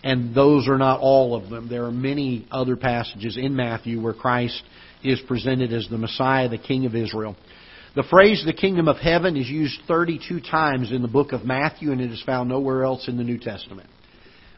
and 0.03 0.35
those 0.35 0.67
are 0.67 0.77
not 0.77 0.99
all 0.99 1.35
of 1.35 1.49
them. 1.49 1.67
There 1.67 1.85
are 1.85 1.91
many 1.91 2.47
other 2.51 2.75
passages 2.75 3.37
in 3.37 3.55
Matthew 3.55 4.01
where 4.01 4.13
Christ 4.13 4.61
is 5.03 5.19
presented 5.27 5.73
as 5.73 5.87
the 5.89 5.97
Messiah, 5.97 6.49
the 6.49 6.57
King 6.59 6.85
of 6.85 6.95
Israel. 6.95 7.35
The 7.95 8.03
phrase 8.03 8.43
the 8.45 8.53
kingdom 8.53 8.87
of 8.87 8.97
heaven 8.97 9.35
is 9.35 9.49
used 9.49 9.81
32 9.87 10.39
times 10.39 10.91
in 10.91 11.01
the 11.01 11.07
book 11.07 11.33
of 11.33 11.43
Matthew, 11.43 11.91
and 11.91 11.99
it 11.99 12.11
is 12.11 12.23
found 12.23 12.49
nowhere 12.49 12.83
else 12.83 13.07
in 13.07 13.17
the 13.17 13.23
New 13.23 13.37
Testament. 13.37 13.89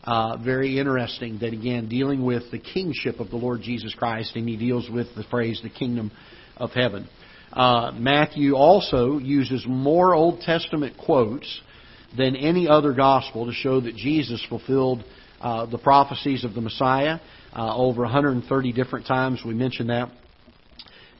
Uh, 0.04 0.36
very 0.38 0.80
interesting 0.80 1.39
that, 1.39 1.54
again, 1.54 1.88
dealing 1.88 2.26
with 2.26 2.44
the 2.52 2.60
kingship 2.60 3.22
of 3.22 3.30
the 3.30 3.38
Lord 3.38 3.62
Jesus 3.62 3.96
Christ, 3.96 4.36
and 4.36 4.48
he 4.48 4.58
deals 4.58 4.89
with 4.89 5.08
the 5.16 5.24
phrase 5.32 5.62
the 5.63 5.70
kingdom 5.70 6.12
of 6.58 6.72
heaven. 6.72 7.08
Uh, 7.54 7.92
Matthew 7.96 8.54
also 8.54 9.18
uses 9.18 9.63
more 9.66 10.13
Old 10.13 10.42
Testament 10.42 10.98
quotes 10.98 11.62
than 12.18 12.36
any 12.36 12.68
other 12.68 12.94
gospel 12.94 13.46
to 13.46 13.54
show 13.54 13.80
that 13.80 13.96
Jesus 13.96 14.46
fulfilled 14.50 15.06
uh, 15.39 15.68
the 15.68 15.78
prophecies 15.78 16.44
of 16.44 16.54
the 16.54 16.62
Messiah 16.62 17.20
uh, 17.56 17.76
over 17.76 18.02
130 18.02 18.74
different 18.74 19.08
times. 19.08 19.42
We 19.46 19.54
mentioned 19.54 19.89
that. 19.89 20.12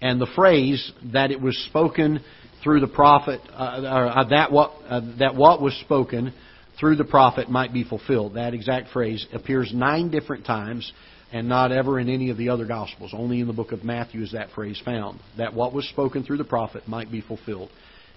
And 0.02 0.20
the 0.20 0.30
phrase 0.36 0.92
that 1.14 1.32
it 1.32 1.40
was 1.40 1.58
spoken 1.70 2.22
through 2.64 2.82
the 2.82 2.88
prophet, 2.88 3.40
uh, 3.54 3.54
uh 3.54 4.30
that 4.30 4.52
what 4.52 4.72
uh, 4.88 5.02
that 5.20 5.36
what 5.36 5.62
was 5.62 5.74
spoken 5.82 6.34
through 6.80 6.96
the 6.96 7.06
prophet 7.06 7.50
might 7.50 7.74
be 7.74 7.84
fulfilled. 7.84 8.36
That 8.36 8.54
exact 8.54 8.90
phrase 8.90 9.26
appears 9.34 9.72
nine 9.74 10.10
different 10.10 10.46
times 10.46 10.92
and 11.32 11.50
not 11.50 11.72
ever 11.72 12.00
in 12.00 12.10
any 12.10 12.30
of 12.30 12.38
the 12.38 12.50
other 12.50 12.66
Gospels. 12.66 13.12
Only 13.14 13.40
in 13.40 13.48
the 13.48 13.54
book 13.54 13.72
of 13.72 13.84
Matthew 13.84 14.22
is 14.22 14.34
that 14.34 14.52
phrase 14.52 14.82
found. 14.86 15.20
That 15.38 15.54
what 15.54 15.74
was 15.74 15.88
spoken 15.90 16.24
through 16.24 16.38
the 16.38 16.44
prophet 16.44 16.88
might 16.88 17.12
be 17.12 17.22
fulfilled. 17.22 17.70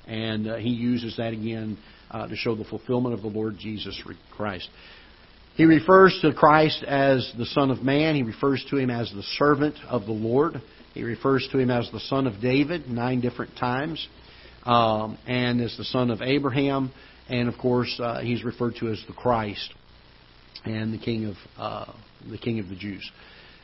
And 0.07 0.49
uh, 0.49 0.57
he 0.57 0.69
uses 0.69 1.17
that 1.17 1.33
again 1.33 1.79
uh, 2.11 2.29
to 2.29 2.37
show 2.37 2.55
the 2.55 2.65
fulfillment 2.65 3.15
of 3.15 3.23
the 3.23 3.29
Lord 3.29 3.57
Jesus 3.59 4.01
Christ. 4.37 4.69
He 5.57 5.65
refers 5.65 6.19
to 6.21 6.35
Christ 6.35 6.85
as 6.85 7.33
the 7.39 7.47
Son 7.47 7.71
of 7.71 7.83
Man. 7.83 8.15
He 8.15 8.23
refers 8.23 8.65
to 8.71 8.77
him 8.77 8.91
as 8.91 9.11
the 9.11 9.23
servant 9.39 9.75
of 9.89 10.05
the 10.05 10.13
Lord. 10.13 10.61
He 10.93 11.03
refers 11.03 11.49
to 11.53 11.59
him 11.59 11.71
as 11.71 11.91
the 11.91 12.01
Son 12.01 12.27
of 12.27 12.41
David 12.43 12.89
nine 12.89 13.23
different 13.23 13.57
times, 13.57 14.07
um, 14.65 15.19
and 15.27 15.63
as 15.63 15.75
the 15.79 15.85
Son 15.85 16.11
of 16.11 16.21
Abraham. 16.21 16.93
And 17.29 17.49
of 17.49 17.59
course, 17.59 17.99
uh, 18.03 18.21
he's 18.21 18.45
referred 18.45 18.77
to 18.77 18.89
as 18.89 19.03
the 19.07 19.13
Christ 19.13 19.73
and 20.65 20.93
the 20.93 20.99
King 20.99 21.27
of 21.27 21.35
uh, 21.59 21.93
the 22.31 22.39
King 22.39 22.61
of 22.61 22.69
the 22.69 22.77
Jews. 22.77 23.09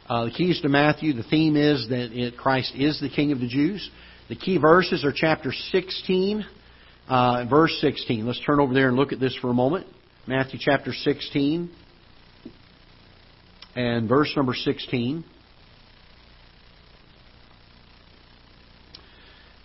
Uh, 0.09 0.25
the 0.25 0.31
keys 0.31 0.61
to 0.63 0.69
Matthew, 0.69 1.13
the 1.13 1.23
theme 1.23 1.57
is 1.57 1.89
that 1.89 2.11
it, 2.13 2.37
Christ 2.37 2.75
is 2.75 3.01
the 3.01 3.09
King 3.09 3.33
of 3.33 3.41
the 3.41 3.49
Jews. 3.49 3.89
The 4.29 4.37
key 4.37 4.59
verses 4.59 5.05
are 5.05 5.13
chapter 5.15 5.53
16, 5.53 6.45
uh, 7.09 7.45
verse 7.49 7.77
16. 7.81 8.27
Let's 8.27 8.41
turn 8.45 8.61
over 8.61 8.75
there 8.75 8.89
and 8.89 8.97
look 8.97 9.13
at 9.13 9.21
this 9.21 9.37
for 9.41 9.51
a 9.51 9.55
moment. 9.55 9.87
Matthew 10.27 10.59
chapter 10.61 10.93
16 10.93 11.71
and 13.75 14.09
verse 14.09 14.33
number 14.37 14.55
16. 14.55 15.25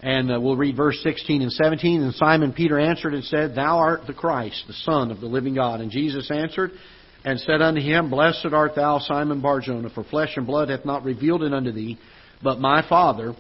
And 0.08 0.32
uh, 0.32 0.40
we'll 0.40 0.56
read 0.56 0.78
verse 0.78 0.98
16 1.04 1.42
and 1.42 1.52
17. 1.52 2.02
And 2.02 2.14
Simon 2.14 2.54
Peter 2.54 2.80
answered 2.80 3.14
and 3.14 3.26
said, 3.26 3.56
Thou 3.56 3.78
art 3.80 4.08
the 4.08 4.14
Christ, 4.14 4.64
the 4.66 4.74
Son 4.74 5.12
of 5.12 5.20
the 5.20 5.26
living 5.26 5.54
God. 5.54 5.82
And 5.82 5.92
Jesus 5.92 6.32
answered, 6.32 6.72
and 7.26 7.38
said 7.42 7.62
unto 7.62 7.82
him, 7.82 8.10
Blessed 8.10 8.48
art 8.54 8.74
thou, 8.74 9.00
Simon 9.00 9.42
Barjona, 9.42 9.90
for 9.90 10.06
flesh 10.06 10.38
and 10.38 10.48
blood 10.48 10.70
hath 10.70 10.86
not 10.86 11.04
revealed 11.04 11.44
it 11.44 11.54
unto 11.54 11.74
thee, 11.74 11.98
but 12.42 12.58
my 12.58 12.88
Father 12.88 13.36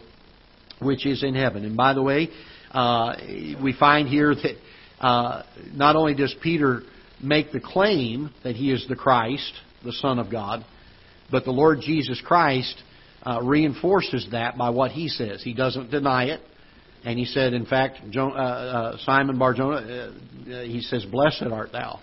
which 0.82 1.06
is 1.06 1.24
in 1.24 1.36
heaven. 1.36 1.64
And 1.64 1.78
by 1.78 1.94
the 1.94 2.04
way, 2.04 2.28
uh, 2.72 3.16
we 3.64 3.74
find 3.80 4.10
here 4.10 4.36
that 4.36 4.58
uh, 5.00 5.44
not 5.72 5.96
only 5.96 6.16
does 6.16 6.36
Peter 6.44 6.82
make 7.24 7.54
the 7.54 7.62
claim 7.62 8.30
that 8.44 8.58
he 8.58 8.74
is 8.74 8.86
the 8.90 8.96
Christ, 8.98 9.54
the 9.86 9.94
Son 9.94 10.20
of 10.20 10.30
God, 10.30 10.66
but 11.32 11.46
the 11.46 11.52
Lord 11.52 11.80
Jesus 11.80 12.22
Christ 12.22 12.76
uh, 13.24 13.40
reinforces 13.42 14.28
that 14.32 14.58
by 14.58 14.70
what 14.70 14.92
he 14.92 15.08
says. 15.08 15.42
He 15.42 15.54
doesn't 15.54 15.92
deny 15.92 16.26
it. 16.26 16.42
And 17.08 17.18
he 17.18 17.24
said, 17.24 17.54
in 17.54 17.66
fact, 17.66 18.00
uh, 18.14 18.22
uh, 18.22 18.98
Simon 19.06 19.40
Barjona, 19.40 19.78
uh, 19.78 20.64
he 20.64 20.82
says, 20.82 21.06
Blessed 21.06 21.44
art 21.50 21.72
thou. 21.72 22.02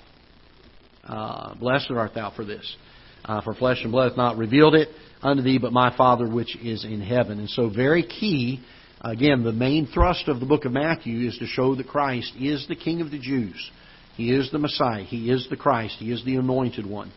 Uh, 1.07 1.55
blessed 1.57 1.91
art 1.91 2.15
thou 2.15 2.33
for 2.35 2.47
this. 2.47 2.77
Uh, 3.23 3.43
for 3.43 3.53
flesh 3.53 3.81
and 3.83 3.93
blood 3.93 4.09
hath 4.09 4.17
not 4.17 4.39
revealed 4.39 4.75
it 4.75 4.89
unto 5.21 5.43
thee, 5.43 5.59
but 5.59 5.75
my 5.75 5.95
Father 5.95 6.27
which 6.27 6.57
is 6.57 6.87
in 6.87 7.03
heaven. 7.03 7.39
And 7.39 7.51
so, 7.51 7.69
very 7.69 8.03
key, 8.03 8.65
again, 9.03 9.45
the 9.45 9.53
main 9.53 9.87
thrust 9.93 10.27
of 10.29 10.41
the 10.41 10.47
book 10.47 10.65
of 10.65 10.73
Matthew 10.73 11.29
is 11.29 11.37
to 11.37 11.47
show 11.47 11.75
that 11.75 11.87
Christ 11.87 12.33
is 12.41 12.67
the 12.67 12.75
King 12.75 13.03
of 13.03 13.11
the 13.11 13.19
Jews. 13.19 13.71
He 14.17 14.33
is 14.33 14.51
the 14.53 14.59
Messiah. 14.59 15.05
He 15.05 15.31
is 15.31 15.47
the 15.51 15.57
Christ. 15.59 15.97
He 15.99 16.13
is 16.13 16.25
the 16.25 16.37
anointed 16.37 16.87
one. 16.87 17.13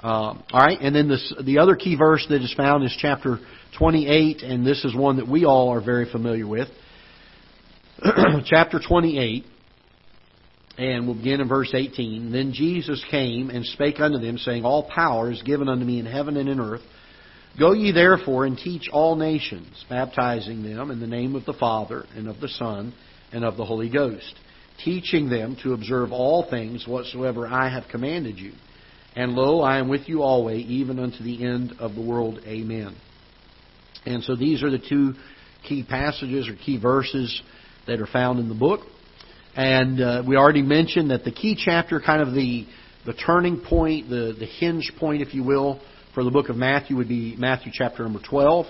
Uh, 0.00 0.06
all 0.06 0.44
right, 0.52 0.78
and 0.80 0.94
then 0.94 1.08
this, 1.08 1.34
the 1.44 1.58
other 1.58 1.74
key 1.74 1.96
verse 1.96 2.24
that 2.28 2.40
is 2.40 2.54
found 2.54 2.84
is 2.84 2.96
chapter 3.00 3.40
28, 3.78 4.42
and 4.42 4.64
this 4.64 4.84
is 4.84 4.94
one 4.94 5.16
that 5.16 5.26
we 5.26 5.44
all 5.44 5.70
are 5.70 5.84
very 5.84 6.08
familiar 6.08 6.46
with. 6.46 6.68
chapter 8.46 8.80
28 8.80 9.44
and 10.78 11.06
we'll 11.06 11.16
begin 11.16 11.40
in 11.40 11.48
verse 11.48 11.72
18. 11.74 12.32
Then 12.32 12.52
Jesus 12.52 13.04
came 13.10 13.50
and 13.50 13.64
spake 13.64 14.00
unto 14.00 14.18
them, 14.18 14.38
saying, 14.38 14.64
All 14.64 14.88
power 14.88 15.30
is 15.30 15.42
given 15.42 15.68
unto 15.68 15.84
me 15.84 15.98
in 16.00 16.06
heaven 16.06 16.36
and 16.36 16.48
in 16.48 16.58
earth. 16.58 16.80
Go 17.58 17.72
ye 17.72 17.92
therefore 17.92 18.46
and 18.46 18.56
teach 18.56 18.88
all 18.90 19.14
nations, 19.14 19.84
baptizing 19.88 20.62
them 20.62 20.90
in 20.90 20.98
the 20.98 21.06
name 21.06 21.36
of 21.36 21.44
the 21.44 21.52
Father, 21.52 22.06
and 22.16 22.26
of 22.26 22.40
the 22.40 22.48
Son, 22.48 22.94
and 23.32 23.44
of 23.44 23.56
the 23.56 23.64
Holy 23.64 23.90
Ghost, 23.90 24.34
teaching 24.82 25.28
them 25.28 25.56
to 25.62 25.74
observe 25.74 26.10
all 26.10 26.48
things 26.48 26.88
whatsoever 26.88 27.46
I 27.46 27.68
have 27.68 27.84
commanded 27.90 28.38
you. 28.38 28.52
And 29.14 29.34
lo, 29.34 29.60
I 29.60 29.78
am 29.78 29.90
with 29.90 30.08
you 30.08 30.22
always, 30.22 30.66
even 30.66 30.98
unto 30.98 31.22
the 31.22 31.44
end 31.44 31.74
of 31.78 31.94
the 31.94 32.00
world. 32.00 32.40
Amen. 32.46 32.96
And 34.06 34.24
so 34.24 34.34
these 34.34 34.62
are 34.62 34.70
the 34.70 34.78
two 34.78 35.12
key 35.68 35.84
passages 35.84 36.48
or 36.48 36.56
key 36.56 36.80
verses 36.80 37.42
that 37.86 38.00
are 38.00 38.06
found 38.06 38.38
in 38.38 38.48
the 38.48 38.54
book. 38.54 38.80
And 39.54 40.00
uh, 40.00 40.22
we 40.26 40.36
already 40.36 40.62
mentioned 40.62 41.10
that 41.10 41.24
the 41.24 41.32
key 41.32 41.56
chapter, 41.62 42.00
kind 42.00 42.22
of 42.22 42.34
the, 42.34 42.66
the 43.04 43.12
turning 43.12 43.60
point, 43.60 44.08
the, 44.08 44.34
the 44.38 44.46
hinge 44.46 44.92
point, 44.98 45.22
if 45.22 45.34
you 45.34 45.44
will, 45.44 45.80
for 46.14 46.24
the 46.24 46.30
book 46.30 46.48
of 46.48 46.56
Matthew 46.56 46.96
would 46.96 47.08
be 47.08 47.36
Matthew 47.36 47.72
chapter 47.74 48.02
number 48.02 48.20
12. 48.28 48.66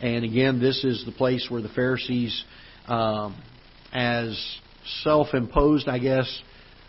And 0.00 0.24
again, 0.24 0.60
this 0.60 0.84
is 0.84 1.04
the 1.06 1.12
place 1.12 1.46
where 1.48 1.62
the 1.62 1.70
Pharisees, 1.70 2.44
um, 2.86 3.40
as 3.92 4.38
self 5.02 5.28
imposed, 5.32 5.88
I 5.88 5.98
guess, 5.98 6.42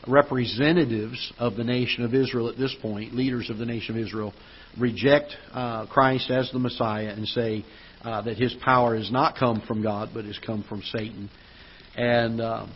representatives 0.07 1.33
of 1.37 1.55
the 1.55 1.63
nation 1.63 2.03
of 2.03 2.13
Israel 2.13 2.49
at 2.49 2.57
this 2.57 2.75
point, 2.81 3.13
leaders 3.13 3.49
of 3.49 3.57
the 3.57 3.65
nation 3.65 3.97
of 3.97 4.05
Israel, 4.05 4.33
reject 4.77 5.33
uh, 5.53 5.85
Christ 5.87 6.29
as 6.29 6.51
the 6.51 6.59
Messiah 6.59 7.09
and 7.09 7.27
say 7.27 7.65
uh, 8.03 8.21
that 8.21 8.37
his 8.37 8.53
power 8.63 8.95
has 8.95 9.11
not 9.11 9.37
come 9.37 9.61
from 9.67 9.81
God, 9.81 10.09
but 10.13 10.25
has 10.25 10.39
come 10.45 10.63
from 10.67 10.81
Satan. 10.81 11.29
And. 11.97 12.39
Um, 12.39 12.73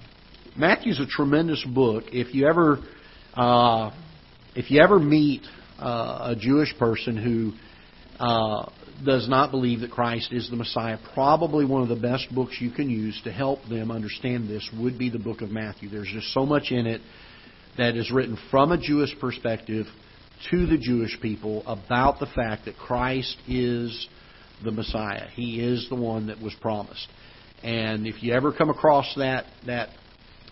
Matthew's 0.58 1.00
a 1.00 1.06
tremendous 1.06 1.64
book. 1.64 2.06
If 2.12 2.36
you 2.36 2.46
ever, 2.46 2.80
uh, 3.34 3.92
if 4.54 4.70
you 4.70 4.82
ever 4.82 5.00
meet 5.00 5.44
uh, 5.80 6.34
a 6.34 6.36
Jewish 6.38 6.78
person 6.78 7.16
who 7.16 7.54
uh, 8.20 8.70
does 9.06 9.30
not 9.30 9.52
believe 9.52 9.80
that 9.80 9.92
Christ 9.92 10.34
is 10.34 10.50
the 10.50 10.58
Messiah, 10.58 10.98
probably 11.14 11.64
one 11.64 11.84
of 11.84 11.88
the 11.88 11.96
best 11.96 12.28
books 12.36 12.58
you 12.60 12.70
can 12.70 12.90
use 12.90 13.20
to 13.24 13.32
help 13.32 13.60
them 13.70 13.92
understand 13.92 14.50
this 14.50 14.70
would 14.78 15.00
be 15.00 15.10
the 15.10 15.20
book 15.20 15.42
of 15.42 15.52
Matthew. 15.52 15.88
There's 15.88 16.12
just 16.12 16.34
so 16.34 16.46
much 16.46 16.72
in 16.72 16.86
it 16.86 17.02
that 17.78 17.96
is 17.96 18.12
written 18.12 18.38
from 18.52 18.74
a 18.74 18.78
Jewish 18.78 19.18
perspective 19.22 19.86
to 20.50 20.66
the 20.66 20.78
Jewish 20.78 21.18
people 21.22 21.64
about 21.66 22.20
the 22.20 22.28
fact 22.36 22.66
that 22.66 22.76
Christ 22.76 23.38
is 23.48 24.10
the 24.66 24.72
Messiah. 24.72 25.30
He 25.34 25.62
is 25.62 25.88
the 25.88 25.96
one 25.96 26.28
that 26.28 26.42
was 26.42 26.54
promised. 26.60 27.08
And 27.64 28.08
if 28.08 28.24
you 28.24 28.34
ever 28.34 28.52
come 28.52 28.70
across 28.70 29.14
that 29.18 29.46
that 29.68 29.90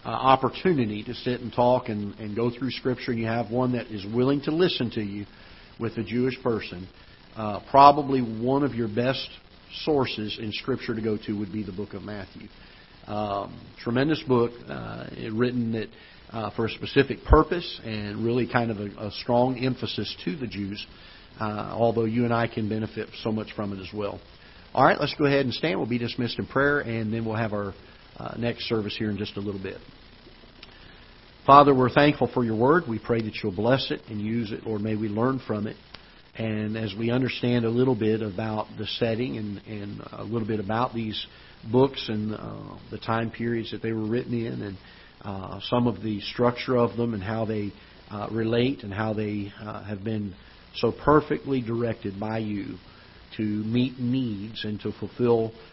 uh, 0.05 0.09
opportunity 0.09 1.03
to 1.03 1.13
sit 1.13 1.41
and 1.41 1.51
talk 1.51 1.89
and, 1.89 2.13
and 2.19 2.35
go 2.35 2.51
through 2.51 2.71
Scripture, 2.71 3.11
and 3.11 3.19
you 3.19 3.25
have 3.25 3.51
one 3.51 3.73
that 3.73 3.87
is 3.87 4.05
willing 4.13 4.41
to 4.41 4.51
listen 4.51 4.91
to 4.91 5.01
you 5.01 5.25
with 5.79 5.97
a 5.97 6.03
Jewish 6.03 6.41
person, 6.41 6.87
uh, 7.35 7.59
probably 7.69 8.21
one 8.21 8.63
of 8.63 8.75
your 8.75 8.87
best 8.87 9.27
sources 9.83 10.37
in 10.41 10.51
Scripture 10.51 10.95
to 10.95 11.01
go 11.01 11.17
to 11.25 11.33
would 11.33 11.51
be 11.51 11.63
the 11.63 11.71
book 11.71 11.93
of 11.93 12.03
Matthew. 12.03 12.47
Um, 13.07 13.59
tremendous 13.81 14.21
book, 14.27 14.51
uh, 14.67 15.05
written 15.33 15.71
that, 15.73 15.87
uh, 16.31 16.51
for 16.55 16.65
a 16.65 16.69
specific 16.69 17.23
purpose 17.23 17.81
and 17.83 18.23
really 18.23 18.47
kind 18.47 18.69
of 18.69 18.77
a, 18.77 19.07
a 19.07 19.11
strong 19.11 19.57
emphasis 19.57 20.15
to 20.25 20.35
the 20.35 20.47
Jews, 20.47 20.85
uh, 21.39 21.73
although 21.73 22.05
you 22.05 22.23
and 22.23 22.33
I 22.33 22.47
can 22.47 22.69
benefit 22.69 23.09
so 23.23 23.31
much 23.31 23.51
from 23.55 23.73
it 23.73 23.81
as 23.81 23.91
well. 23.93 24.19
All 24.71 24.85
right, 24.85 24.99
let's 24.99 25.15
go 25.15 25.25
ahead 25.25 25.45
and 25.45 25.53
stand. 25.53 25.79
We'll 25.79 25.89
be 25.89 25.97
dismissed 25.97 26.37
in 26.37 26.45
prayer, 26.45 26.81
and 26.81 27.11
then 27.11 27.25
we'll 27.25 27.35
have 27.35 27.53
our 27.53 27.73
uh, 28.17 28.35
next 28.37 28.69
service 28.69 28.95
here 28.95 29.09
in 29.09 29.17
just 29.17 29.35
a 29.35 29.39
little 29.39 29.61
bit. 29.61 29.77
Father, 31.47 31.73
we're 31.73 31.89
thankful 31.89 32.29
for 32.31 32.45
your 32.45 32.55
word. 32.55 32.83
We 32.87 32.99
pray 32.99 33.19
that 33.19 33.33
you'll 33.41 33.55
bless 33.55 33.89
it 33.89 34.01
and 34.09 34.21
use 34.21 34.51
it, 34.51 34.67
Lord. 34.67 34.81
May 34.81 34.95
we 34.95 35.07
learn 35.07 35.41
from 35.47 35.65
it. 35.65 35.75
And 36.37 36.77
as 36.77 36.93
we 36.93 37.09
understand 37.09 37.65
a 37.65 37.69
little 37.69 37.95
bit 37.95 38.21
about 38.21 38.67
the 38.77 38.85
setting 38.85 39.37
and, 39.37 39.57
and 39.65 40.01
a 40.11 40.23
little 40.23 40.47
bit 40.47 40.59
about 40.59 40.93
these 40.93 41.25
books 41.71 42.05
and 42.07 42.35
uh, 42.35 42.77
the 42.91 42.99
time 42.99 43.31
periods 43.31 43.71
that 43.71 43.81
they 43.81 43.91
were 43.91 44.05
written 44.05 44.33
in 44.35 44.61
and 44.61 44.77
uh, 45.23 45.59
some 45.63 45.87
of 45.87 46.03
the 46.03 46.21
structure 46.21 46.77
of 46.77 46.95
them 46.95 47.15
and 47.15 47.23
how 47.23 47.43
they 47.43 47.73
uh, 48.11 48.27
relate 48.31 48.83
and 48.83 48.93
how 48.93 49.13
they 49.13 49.51
uh, 49.59 49.83
have 49.83 50.03
been 50.03 50.35
so 50.75 50.91
perfectly 50.91 51.59
directed 51.59 52.19
by 52.19 52.37
you 52.37 52.75
to 53.37 53.43
meet 53.43 53.99
needs 53.99 54.63
and 54.63 54.79
to 54.81 54.91
fulfill 54.99 55.53